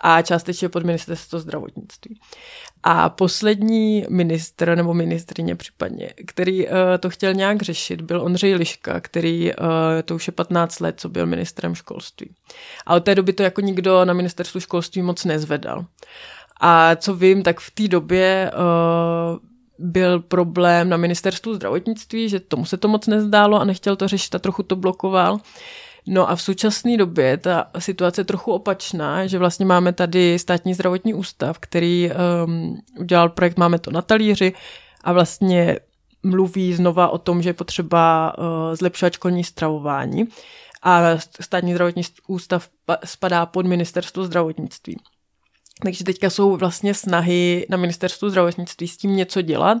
[0.00, 2.20] a částečně pod ministerstvo zdravotnictví.
[2.82, 9.00] A poslední ministr nebo ministrině případně, který uh, to chtěl nějak řešit, byl Ondřej Liška,
[9.00, 9.66] který uh,
[10.04, 12.30] to už je 15 let, co byl ministrem školství.
[12.86, 15.84] A od té doby to jako nikdo na ministerstvu školství moc nezvedal.
[16.60, 19.49] A co vím, tak v té době uh,
[19.80, 24.34] byl problém na ministerstvu zdravotnictví, že tomu se to moc nezdálo a nechtěl to řešit
[24.34, 25.38] a trochu to blokoval.
[26.06, 30.74] No a v současné době ta situace je trochu opačná, že vlastně máme tady státní
[30.74, 32.10] zdravotní ústav, který
[32.44, 34.52] um, udělal projekt Máme to na talíři
[35.04, 35.78] a vlastně
[36.22, 40.24] mluví znova o tom, že je potřeba uh, zlepšovat školní stravování
[40.82, 41.00] a
[41.40, 42.68] státní zdravotní ústav
[43.04, 44.96] spadá pod ministerstvo zdravotnictví.
[45.82, 49.78] Takže teďka jsou vlastně snahy na ministerstvu zdravotnictví s tím něco dělat,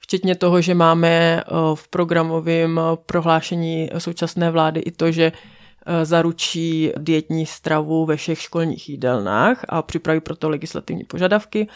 [0.00, 1.08] včetně toho, že máme
[1.40, 8.40] eh, v programovém prohlášení současné vlády i to, že eh, zaručí dietní stravu ve všech
[8.40, 11.68] školních jídelnách a připraví proto legislativní požadavky.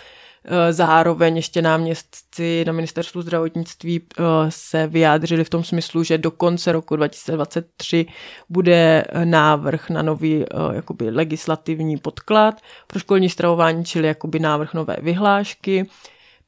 [0.48, 6.30] Eh, zároveň ještě náměstci na ministerstvu zdravotnictví eh, se vyjádřili v tom smyslu, že do
[6.30, 8.06] konce roku 2023
[8.48, 14.96] bude eh, návrh na nový jakoby legislativní podklad pro školní stravování, čili jakoby návrh nové
[15.00, 15.88] vyhlášky.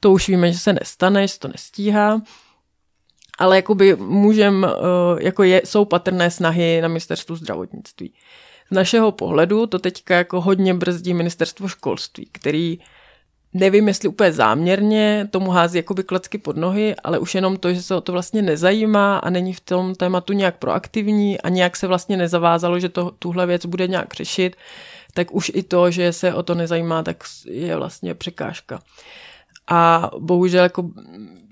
[0.00, 2.22] To už víme, že se nestane, že se to nestíhá.
[3.38, 4.66] Ale jakoby můžem,
[5.18, 8.14] jako je, jsou patrné snahy na ministerstvu zdravotnictví.
[8.70, 12.78] Z našeho pohledu to teďka jako hodně brzdí ministerstvo školství, který
[13.54, 17.82] nevím, jestli úplně záměrně tomu hází jakoby klacky pod nohy, ale už jenom to, že
[17.82, 21.87] se o to vlastně nezajímá a není v tom tématu nějak proaktivní a nějak se
[21.87, 24.56] vlastně nezavázalo, že to, tuhle věc bude nějak řešit,
[25.14, 28.80] tak už i to, že se o to nezajímá, tak je vlastně překážka.
[29.70, 30.90] A bohužel, jako,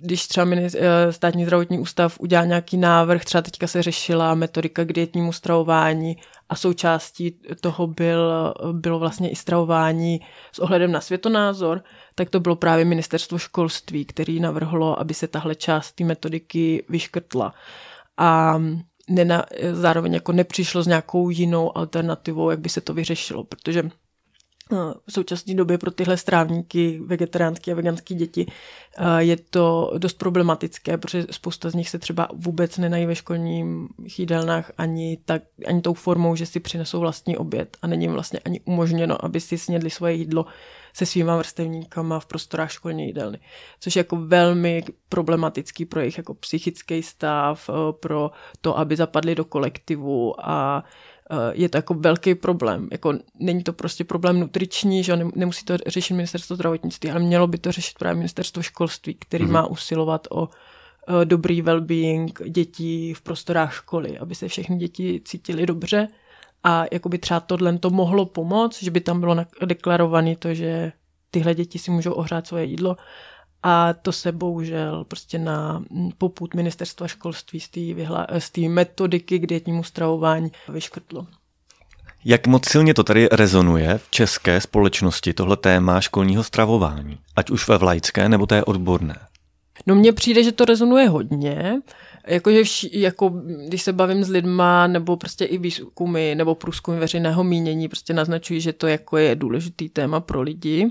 [0.06, 4.92] když třeba eh, státní zdravotní ústav udělá nějaký návrh, třeba teďka se řešila metodika k
[4.92, 6.16] dietnímu stravování
[6.48, 10.20] a součástí toho byl, bylo vlastně i stravování
[10.52, 11.82] s ohledem na světonázor,
[12.14, 17.54] tak to bylo právě ministerstvo školství, který navrhlo, aby se tahle část té metodiky vyškrtla.
[18.16, 18.62] A
[19.08, 23.90] nena, zároveň jako nepřišlo s nějakou jinou alternativou, jak by se to vyřešilo, protože
[25.06, 28.46] v současné době pro tyhle strávníky, vegetariánské a veganské děti,
[29.18, 34.72] je to dost problematické, protože spousta z nich se třeba vůbec nenají ve školním jídelnách
[34.78, 38.60] ani, tak, ani tou formou, že si přinesou vlastní oběd a není jim vlastně ani
[38.60, 40.46] umožněno, aby si snědli svoje jídlo
[40.94, 43.38] se svýma vrstevníkama v prostorách školní jídelny.
[43.80, 49.44] Což je jako velmi problematický pro jejich jako psychický stav, pro to, aby zapadli do
[49.44, 51.15] kolektivu a Eh,
[51.52, 52.88] je to jako velký problém.
[52.92, 57.58] Jako není to prostě problém nutriční, že nemusí to řešit ministerstvo zdravotnictví, ale mělo by
[57.58, 59.50] to řešit právě ministerstvo školství, který mm-hmm.
[59.50, 65.66] má usilovat o eh, dobrý well-being dětí v prostorách školy, aby se všechny děti cítily
[65.66, 66.08] dobře
[66.64, 70.92] a jako by třeba tohle to mohlo pomoct, že by tam bylo deklarované to, že
[71.30, 72.96] tyhle děti si můžou ohřát svoje jídlo
[73.68, 75.84] a to se bohužel prostě na
[76.18, 81.26] poput ministerstva školství z té, vyhla- metodiky k dietnímu stravování vyškrtlo.
[82.24, 87.68] Jak moc silně to tady rezonuje v české společnosti tohle téma školního stravování, ať už
[87.68, 89.16] ve vlajcké nebo té odborné?
[89.86, 91.80] No mně přijde, že to rezonuje hodně,
[92.26, 93.28] jakože vši, jako,
[93.68, 98.60] když se bavím s lidma, nebo prostě i výzkumy, nebo průzkumy veřejného mínění, prostě naznačují,
[98.60, 100.90] že to jako je důležitý téma pro lidi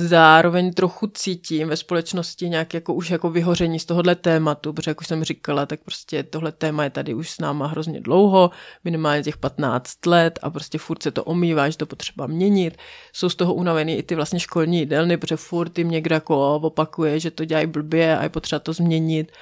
[0.00, 5.00] zároveň trochu cítím ve společnosti nějak jako už jako vyhoření z tohohle tématu, protože jak
[5.00, 8.50] už jsem říkala, tak prostě tohle téma je tady už s náma hrozně dlouho,
[8.84, 12.76] minimálně těch 15 let a prostě furt se to omývá, že to potřeba měnit.
[13.12, 17.20] Jsou z toho unavený i ty vlastně školní jídelny, protože furt jim někdo jako opakuje,
[17.20, 19.32] že to dělají blbě a je potřeba to změnit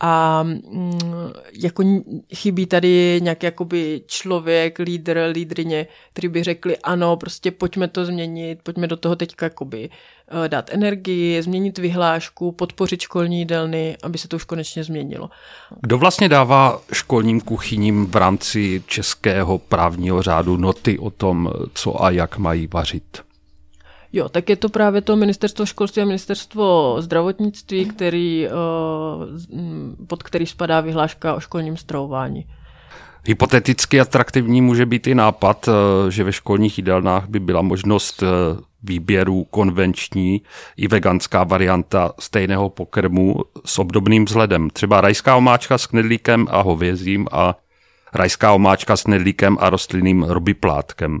[0.00, 0.98] a mm,
[1.52, 1.84] jako
[2.34, 8.58] chybí tady nějaký jakoby člověk, lídr, lídrině, který by řekli, ano, prostě pojďme to změnit,
[8.62, 9.90] pojďme do toho teďka jakoby
[10.44, 15.30] eh, dát energii, změnit vyhlášku, podpořit školní jídelny, aby se to už konečně změnilo.
[15.80, 22.10] Kdo vlastně dává školním kuchyním v rámci českého právního řádu noty o tom, co a
[22.10, 23.25] jak mají vařit?
[24.16, 28.48] Jo, tak je to právě to ministerstvo školství a ministerstvo zdravotnictví, který,
[30.06, 32.46] pod který spadá vyhláška o školním stravování.
[33.26, 38.26] Hypoteticky atraktivní může být i nápad, eh, že ve školních jídelnách by byla možnost eh,
[38.82, 40.42] výběru konvenční
[40.76, 44.70] i veganská varianta stejného pokrmu s obdobným vzhledem.
[44.70, 47.54] Třeba rajská omáčka s knedlíkem a hovězím a
[48.14, 51.20] rajská omáčka s knedlíkem a rostlinným robiplátkem.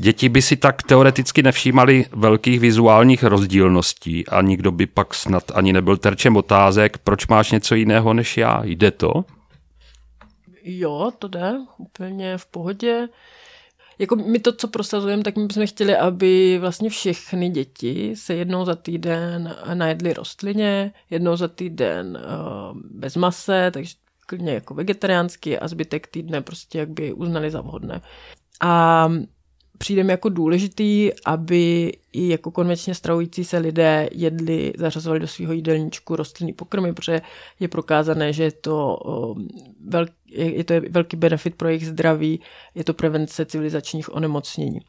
[0.00, 5.72] Děti by si tak teoreticky nevšímali velkých vizuálních rozdílností a nikdo by pak snad ani
[5.72, 8.64] nebyl terčem otázek, proč máš něco jiného než já.
[8.64, 9.24] Jde to?
[10.64, 13.08] Jo, to jde, úplně v pohodě.
[13.98, 18.64] Jako my to, co prosazujeme, tak my bychom chtěli, aby vlastně všechny děti se jednou
[18.64, 23.94] za týden najedly rostlině, jednou za týden uh, bez mase, takže
[24.26, 28.00] klidně jako vegetariánsky a zbytek týdne prostě jak by uznali za vhodné.
[28.60, 29.08] A
[29.80, 35.52] přijde mi jako důležitý, aby i jako konvenčně stravující se lidé jedli, zařazovali do svého
[35.52, 37.20] jídelníčku rostlinný pokrmy, protože
[37.60, 38.98] je prokázané, že je to,
[39.84, 42.40] velký, je to velký benefit pro jejich zdraví,
[42.74, 44.80] je to prevence civilizačních onemocnění.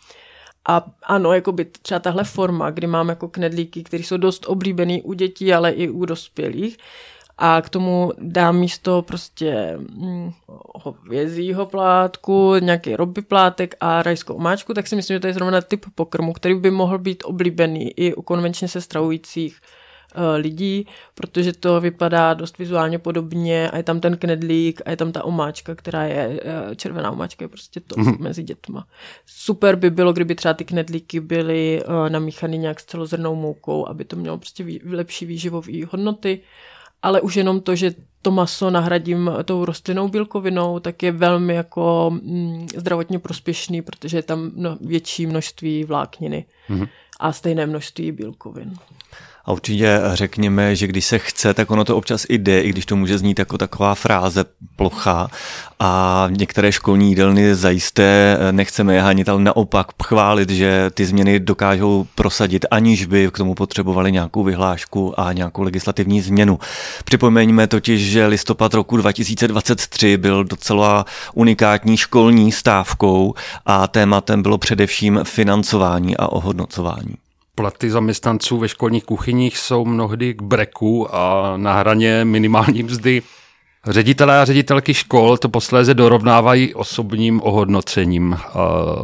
[0.67, 5.01] A ano, jako by třeba tahle forma, kdy máme jako knedlíky, které jsou dost oblíbený
[5.01, 6.77] u dětí, ale i u dospělých,
[7.43, 10.31] a k tomu dám místo prostě hm,
[10.75, 15.61] hovězího plátku, nějaký roby plátek a rajskou omáčku, tak si myslím, že to je zrovna
[15.61, 19.61] typ pokrmu, který by mohl být oblíbený i u konvenčně se stravujících
[20.15, 24.97] uh, lidí, protože to vypadá dost vizuálně podobně a je tam ten knedlík a je
[24.97, 28.15] tam ta omáčka, která je uh, červená omáčka, je prostě to mm.
[28.19, 28.87] mezi dětma.
[29.25, 34.05] Super by bylo, kdyby třeba ty knedlíky byly uh, namíchaný nějak s celozrnou moukou, aby
[34.05, 36.39] to mělo prostě lepší výživové hodnoty
[37.03, 42.11] ale už jenom to, že to maso nahradím tou rostlinnou bílkovinou, tak je velmi jako
[42.23, 46.87] mm, zdravotně prospěšný, protože je tam no, větší množství vlákniny mm-hmm.
[47.19, 48.73] a stejné množství bílkovin.
[49.45, 52.85] A určitě řekněme, že když se chce, tak ono to občas i jde, i když
[52.85, 55.27] to může znít jako taková fráze plocha.
[55.79, 62.07] A některé školní jídelny zajisté nechceme je hanit, ale naopak chválit, že ty změny dokážou
[62.15, 66.59] prosadit, aniž by k tomu potřebovali nějakou vyhlášku a nějakou legislativní změnu.
[67.05, 73.33] Připomeňme totiž, že listopad roku 2023 byl docela unikátní školní stávkou
[73.65, 77.20] a tématem bylo především financování a ohodnocování
[77.61, 83.21] platy zaměstnanců ve školních kuchyních jsou mnohdy k breku a na hraně minimální mzdy.
[83.85, 88.37] Ředitelé a ředitelky škol to posléze dorovnávají osobním ohodnocením.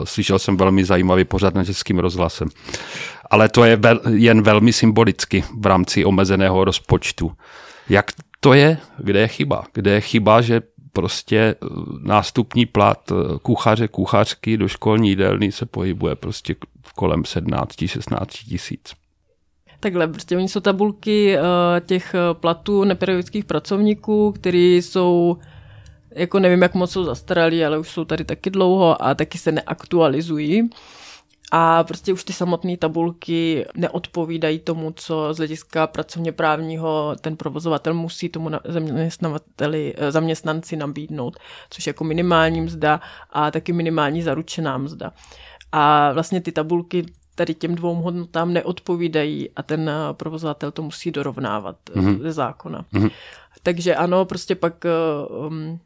[0.04, 2.50] Slyšel jsem velmi zajímavý pořad na českým rozhlasem.
[3.30, 7.32] Ale to je jen velmi symbolicky v rámci omezeného rozpočtu.
[7.89, 8.78] Jak to je?
[8.98, 9.63] Kde je chyba?
[9.74, 10.62] Kde je chyba, že
[10.97, 11.67] prostě eh,
[11.99, 16.55] nástupní plat eh, kuchaře, kuchařky do školní jídelny se pohybuje prostě
[16.95, 18.93] kolem 17-16 tisíc.
[19.79, 21.43] Takhle, prostě oni jsou tabulky uh,
[21.86, 25.38] těch platů nepedagogických pracovníků, které jsou,
[26.15, 29.51] jako nevím, jak moc jsou zastaralí, ale už jsou tady taky dlouho a taky se
[29.51, 30.69] neaktualizují
[31.51, 37.93] a prostě už ty samotné tabulky neodpovídají tomu, co z hlediska pracovně právního ten provozovatel
[37.93, 44.77] musí tomu zaměstnavateli, eh, zaměstnanci nabídnout, což je jako minimální mzda a taky minimální zaručená
[44.77, 45.13] mzda.
[45.71, 47.05] A vlastně ty tabulky
[47.36, 52.21] tady těm dvou hodnotám neodpovídají a ten eh, provozovatel to musí dorovnávat mm-hmm.
[52.21, 52.86] ze zákona.
[52.93, 53.12] Mm-hmm.
[53.63, 54.86] Takže ano, prostě pak
[55.47, 55.79] um,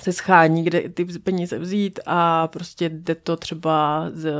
[0.00, 4.32] se schání, kde ty peníze vzít a prostě jde to třeba z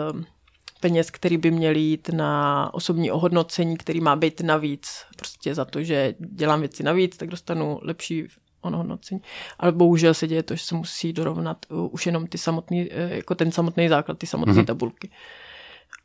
[0.81, 4.89] peněz, který by měl jít na osobní ohodnocení, který má být navíc.
[5.17, 8.29] Prostě za to, že dělám věci navíc, tak dostanu lepší
[8.61, 9.21] ohodnocení.
[9.59, 13.13] Ale bohužel se děje to, že se musí dorovnat uh, už jenom ty samotný, uh,
[13.13, 14.65] jako ten samotný základ, ty samotné mm-hmm.
[14.65, 15.11] tabulky.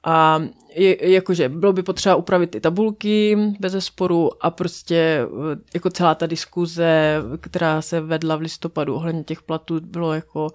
[0.04, 0.44] A
[0.76, 6.16] je, jakože bylo by potřeba upravit ty tabulky bez sporu a prostě uh, jako celá
[6.16, 10.48] ta diskuze, která se vedla v listopadu ohledně těch platů, bylo jako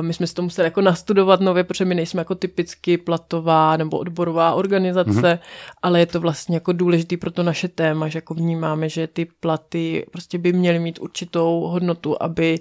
[0.00, 3.98] my jsme si to museli jako nastudovat nově, protože my nejsme jako typicky platová nebo
[3.98, 5.38] odborová organizace, mm-hmm.
[5.82, 9.24] ale je to vlastně jako důležitý pro to naše téma, že jako vnímáme, že ty
[9.24, 12.60] platy prostě by měly mít určitou hodnotu, aby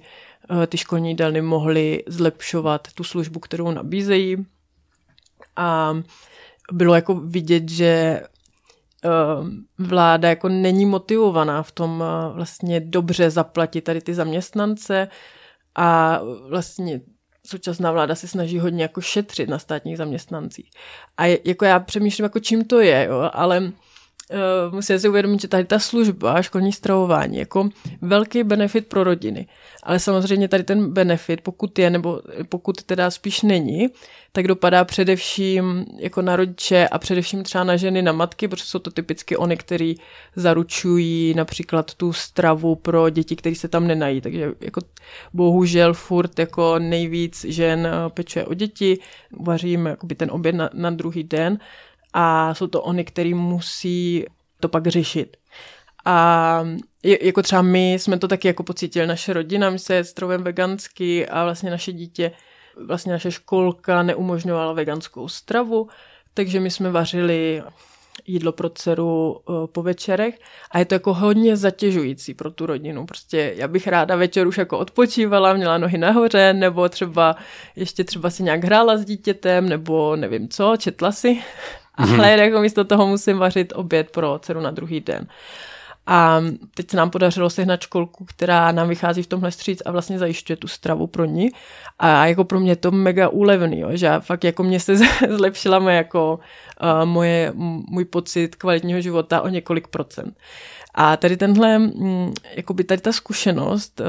[0.63, 4.45] eh, ty školní jídelny mohly zlepšovat tu službu, kterou nabízejí.
[5.55, 5.97] A
[6.72, 9.09] bylo jako vidět, že eh,
[9.78, 15.07] vláda jako není motivovaná v tom eh, vlastně dobře zaplatit tady ty zaměstnance,
[15.76, 16.19] a
[16.49, 17.01] vlastně
[17.47, 20.69] současná vláda se snaží hodně jako šetřit na státních zaměstnancích.
[21.17, 23.72] A jako já přemýšlím, jako čím to je, jo, ale
[24.34, 27.69] uh, musíme si uvědomit, že tady ta služba, školní stravování, jako
[28.01, 29.47] velký benefit pro rodiny.
[29.84, 33.89] Ale samozřejmě tady ten benefit, pokud je, nebo pokud teda spíš není,
[34.32, 38.79] tak dopadá především jako na rodiče a především třeba na ženy, na matky, protože jsou
[38.79, 39.99] to typicky oni, kteří
[40.36, 44.21] zaručují například tu stravu pro děti, které se tam nenají.
[44.21, 44.82] Takže jako
[45.34, 48.99] bohužel furt jako nejvíc žen eh, pečuje o děti,
[49.39, 51.59] vařím jakoby ten oběd na, na druhý den
[52.14, 54.26] a jsou to oni, který musí
[54.59, 55.38] to pak řešit.
[56.05, 56.64] A
[57.03, 61.43] jako třeba my jsme to taky jako pocítili, naše rodina, my se strovem vegansky a
[61.43, 62.32] vlastně naše dítě,
[62.86, 65.88] vlastně naše školka neumožňovala veganskou stravu,
[66.34, 67.64] takže my jsme vařili
[68.26, 70.39] jídlo pro dceru eh, po večerech
[70.72, 73.05] a je to jako hodně zatěžující pro tu rodinu.
[73.05, 77.36] Prostě já bych ráda večer už jako odpočívala, měla nohy nahoře, nebo třeba
[77.76, 81.41] ještě třeba si nějak hrála s dítětem, nebo nevím co, četla si.
[81.99, 82.19] Mm-hmm.
[82.19, 85.27] Ale jako místo toho musím vařit oběd pro dceru na druhý den.
[86.07, 86.41] A
[86.75, 90.57] teď se nám podařilo sehnat školku, která nám vychází v tomhle stříc a vlastně zajišťuje
[90.57, 91.49] tu stravu pro ní.
[91.99, 94.95] A jako pro mě to mega úlevný, jo, že fakt jako mě se
[95.29, 96.39] zlepšila moje, jako,
[96.83, 97.51] uh, moje,
[97.89, 100.37] můj pocit kvalitního života o několik procent.
[100.93, 104.05] A tady tenhle, mm, jakoby tady ta zkušenost uh,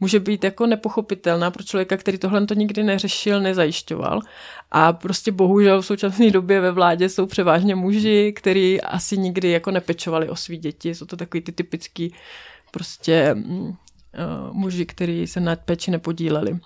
[0.00, 4.20] může být jako nepochopitelná pro člověka, který tohle to nikdy neřešil, nezajišťoval.
[4.70, 9.70] A prostě bohužel v současné době ve vládě jsou převážně muži, kteří asi nikdy jako
[9.70, 10.94] nepečovali o svý děti.
[10.94, 12.14] Jsou to takový ty typický
[12.70, 13.74] prostě uh,
[14.52, 16.58] muži, kteří se na péči nepodíleli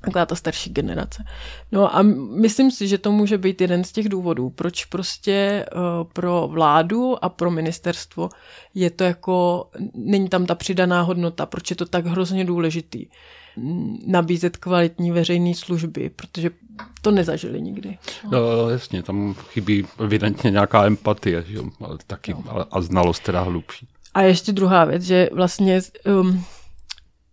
[0.00, 1.24] taková ta starší generace.
[1.72, 2.02] No a
[2.40, 5.80] myslím si, že to může být jeden z těch důvodů, proč prostě uh,
[6.12, 8.28] pro vládu a pro ministerstvo
[8.74, 13.06] je to jako, není tam ta přidaná hodnota, proč je to tak hrozně důležitý
[14.06, 16.50] nabízet kvalitní veřejné služby, protože
[17.02, 17.98] to nezažili nikdy.
[18.30, 22.66] No, no jasně, tam chybí evidentně nějaká empatie, že jo, ale taky, no.
[22.70, 23.88] a znalost teda hlubší.
[24.14, 25.80] A ještě druhá věc, že vlastně
[26.20, 26.44] um,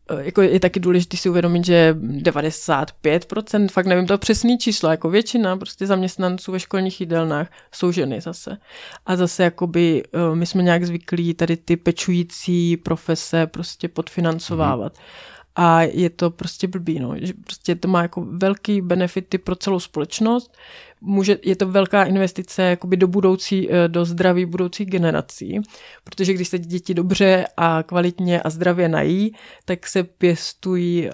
[0.09, 5.09] Eh, jako je taky důležité si uvědomit, že 95%, fakt nevím to přesné číslo, jako
[5.09, 8.57] většina prostě zaměstnanců ve školních jídelnách jsou ženy zase.
[9.05, 14.93] A zase jakoby eh, my jsme nějak zvyklí tady ty pečující profese prostě podfinancovávat.
[14.93, 17.13] Mm-hmm a je to prostě blbý, no.
[17.17, 20.57] Že prostě to má jako velký benefity pro celou společnost.
[21.01, 25.61] Může, je to velká investice jakoby do budoucí, eh, do zdraví budoucích generací,
[26.03, 29.35] protože když se děti dobře a kvalitně a zdravě nají,
[29.65, 31.09] tak se pěstují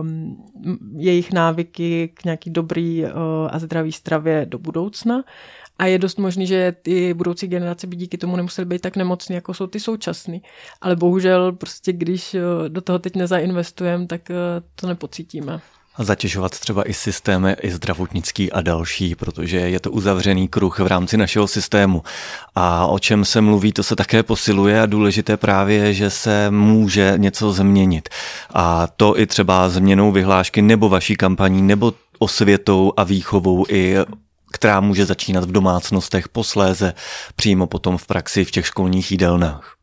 [0.00, 0.46] um,
[0.96, 3.10] jejich návyky k nějaký dobrý uh,
[3.50, 5.24] a zdravý stravě do budoucna
[5.78, 9.34] a je dost možný, že ty budoucí generace by díky tomu nemuseli být tak nemocný,
[9.34, 10.42] jako jsou ty současný.
[10.80, 14.34] Ale bohužel prostě, když eh, do toho teď nezainvestujeme, tak eh,
[14.74, 15.60] to nepocítíme
[16.04, 21.16] zatěžovat třeba i systémy, i zdravotnický a další, protože je to uzavřený kruh v rámci
[21.16, 22.02] našeho systému.
[22.54, 27.14] A o čem se mluví, to se také posiluje a důležité právě, že se může
[27.16, 28.08] něco změnit.
[28.54, 33.96] A to i třeba změnou vyhlášky nebo vaší kampaní, nebo osvětou a výchovou i
[34.52, 36.94] která může začínat v domácnostech, posléze
[37.36, 39.78] přímo potom v praxi v těch školních jídelnách.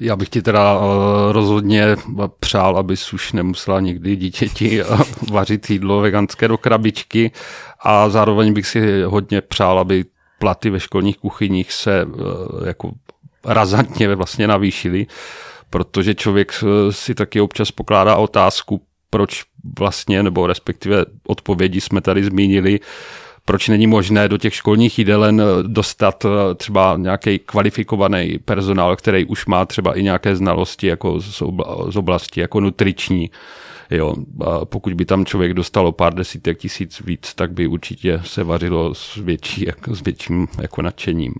[0.00, 1.96] Já bych ti teda eh, rozhodně
[2.40, 4.84] přál, abys už nemusela nikdy dítěti eh,
[5.30, 7.32] vařit jídlo veganské do krabičky
[7.80, 10.04] a zároveň bych si hodně přál, aby
[10.38, 12.90] platy ve školních kuchyních se eh, jako
[13.44, 15.06] razantně vlastně navýšily,
[15.70, 19.44] protože člověk si taky občas pokládá otázku, proč
[19.78, 22.80] vlastně, nebo respektive odpovědi jsme tady zmínili,
[23.46, 29.46] proč není možné do těch školních jídelen dostat eh, třeba nějaký kvalifikovaný personál, který už
[29.46, 31.20] má třeba i nějaké znalosti jako
[31.90, 33.30] z oblasti jako nutriční.
[33.90, 38.20] Jo, a pokud by tam člověk dostal o pár desítek tisíc víc, tak by určitě
[38.24, 41.32] se vařilo s, větší, jako, s větším jako nadšením.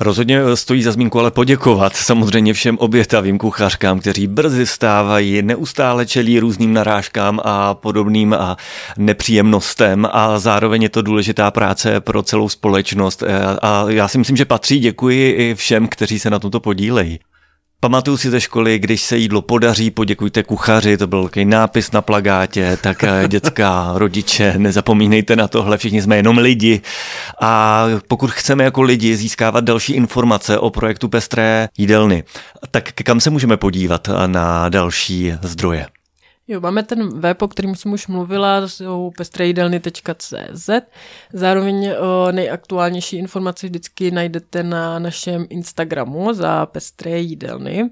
[0.00, 6.40] Rozhodně stojí za zmínku ale poděkovat samozřejmě všem obětavým kuchařkám, kteří brzy stávají, neustále čelí
[6.40, 8.56] různým narážkám a podobným a
[8.98, 10.08] nepříjemnostem.
[10.12, 13.22] A zároveň je to důležitá práce pro celou společnost.
[13.62, 14.78] A já si myslím, že patří.
[14.78, 17.18] Děkuji i všem, kteří se na tomto podílejí.
[17.82, 22.02] Pamatuju si ze školy, když se jídlo podaří, poděkujte kuchaři, to byl takový nápis na
[22.02, 26.80] plagátě, tak eh, dětská, rodiče, nezapomínejte na tohle, všichni jsme jenom lidi.
[27.40, 32.24] A pokud chceme jako lidi získávat další informace o projektu Pestré jídelny,
[32.70, 35.86] tak kam se můžeme podívat na další zdroje?
[36.50, 40.70] Jo, máme ten web, o kterým jsem už mluvila, jsou pestrejdelny.cz.
[41.32, 47.90] Zároveň o, nejaktuálnější informace vždycky najdete na našem Instagramu za Pestré jídelny.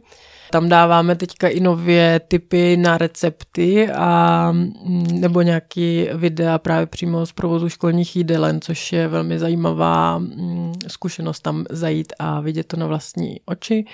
[0.50, 7.26] Tam dáváme teďka i nově typy na recepty a mm, nebo nějaký videa právě přímo
[7.26, 12.76] z provozu školních jídelen, což je velmi zajímavá mm, zkušenost tam zajít a vidět to
[12.76, 13.84] na vlastní oči.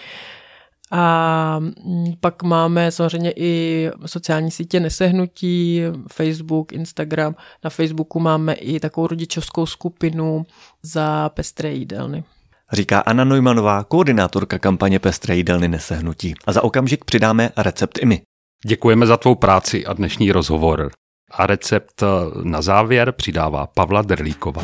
[0.97, 5.83] A mm, pak máme samozřejmě i sociální sítě Nesehnutí,
[6.13, 7.35] Facebook, Instagram.
[7.65, 10.47] Na Facebooku máme i takovou rodičovskou skupinu
[10.83, 12.25] za pestré jídelny.
[12.73, 16.35] Říká Anna Neumannová, koordinátorka kampaně Pestré jídelny Nesehnutí.
[16.47, 18.23] A za okamžik přidáme recept i my.
[18.67, 20.91] Děkujeme za tvou práci a dnešní rozhovor.
[21.31, 22.03] A recept
[22.43, 24.63] na závěr přidává Pavla Derlíková.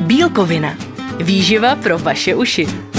[0.00, 0.74] Bílkovina.
[1.18, 2.95] Výživa pro vaše uši.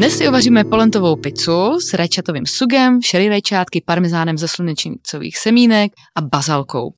[0.00, 6.20] Dnes si uvaříme polentovou pizzu s rajčatovým sugem, šery rajčátky, parmezánem ze slunečnicových semínek a
[6.20, 6.90] bazalkou.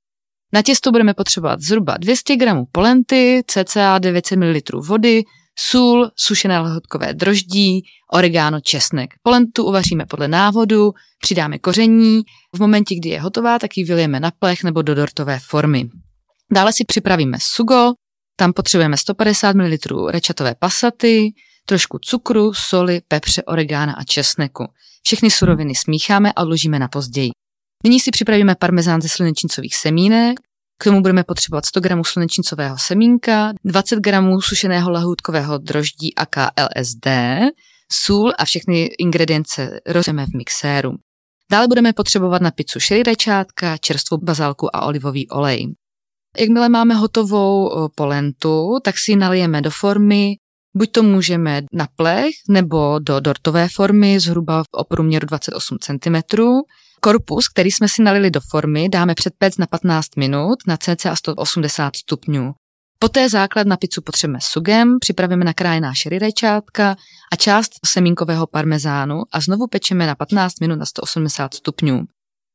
[0.52, 5.22] Na těsto budeme potřebovat zhruba 200 g polenty, cca 900 ml vody,
[5.58, 7.82] sůl, sušené lehotkové droždí,
[8.12, 9.10] oregano, česnek.
[9.22, 12.22] Polentu uvaříme podle návodu, přidáme koření.
[12.56, 15.88] V momentě, kdy je hotová, tak ji vylijeme na plech nebo do dortové formy.
[16.52, 17.92] Dále si připravíme sugo,
[18.36, 21.32] tam potřebujeme 150 ml rečatové pasaty,
[21.66, 24.64] trošku cukru, soli, pepře, oregána a česneku.
[25.02, 27.30] Všechny suroviny smícháme a odložíme na později.
[27.84, 30.40] Nyní si připravíme parmezán ze slunečnicových semínek,
[30.78, 37.06] k tomu budeme potřebovat 100 g slunečnicového semínka, 20 g sušeného lahůdkového droždí a KLSD,
[37.92, 40.92] sůl a všechny ingredience rozeme v mixéru.
[41.50, 45.74] Dále budeme potřebovat na pizzu šery rajčátka, čerstvou bazálku a olivový olej.
[46.38, 50.36] Jakmile máme hotovou polentu, tak si ji nalijeme do formy,
[50.76, 56.42] Buď to můžeme na plech nebo do dortové formy zhruba o průměru 28 cm.
[57.00, 61.16] Korpus, který jsme si nalili do formy, dáme před pec na 15 minut na cca
[61.16, 62.52] 180 stupňů.
[62.98, 66.96] Poté základ na pizzu potřebujeme sugem, připravíme nakrájená šery rajčátka
[67.32, 72.02] a část semínkového parmezánu a znovu pečeme na 15 minut na 180 stupňů.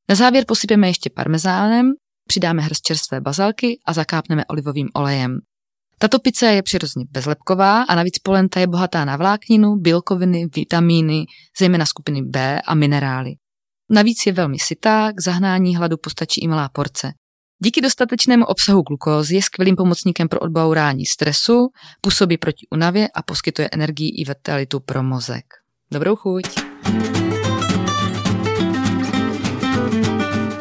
[0.09, 1.91] Na závěr posypeme ještě parmezánem,
[2.27, 5.39] přidáme hrst čerstvé bazalky a zakápneme olivovým olejem.
[5.99, 11.25] Tato pizza je přirozeně bezlepková a navíc polenta je bohatá na vlákninu, bílkoviny, vitamíny,
[11.59, 13.31] zejména skupiny B a minerály.
[13.89, 17.13] Navíc je velmi sytá, k zahnání hladu postačí i malá porce.
[17.63, 21.67] Díky dostatečnému obsahu glukózy je skvělým pomocníkem pro odbourání stresu,
[22.01, 25.45] působí proti unavě a poskytuje energii i vitalitu pro mozek.
[25.91, 26.45] Dobrou chuť!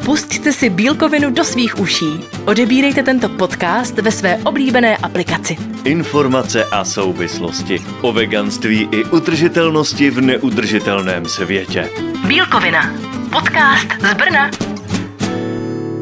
[0.07, 2.23] Pusťte si bílkovinu do svých uší.
[2.47, 5.57] Odebírejte tento podcast ve své oblíbené aplikaci.
[5.83, 11.89] Informace a souvislosti o veganství i utržitelnosti v neudržitelném světě.
[12.27, 12.93] Bílkovina.
[13.31, 14.51] Podcast z Brna.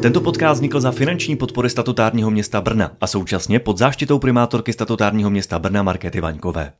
[0.02, 5.30] Tento podcast vznikl za finanční podpory statutárního města Brna a současně pod záštitou primátorky statutárního
[5.30, 6.72] města Brna Markety Vaňkové.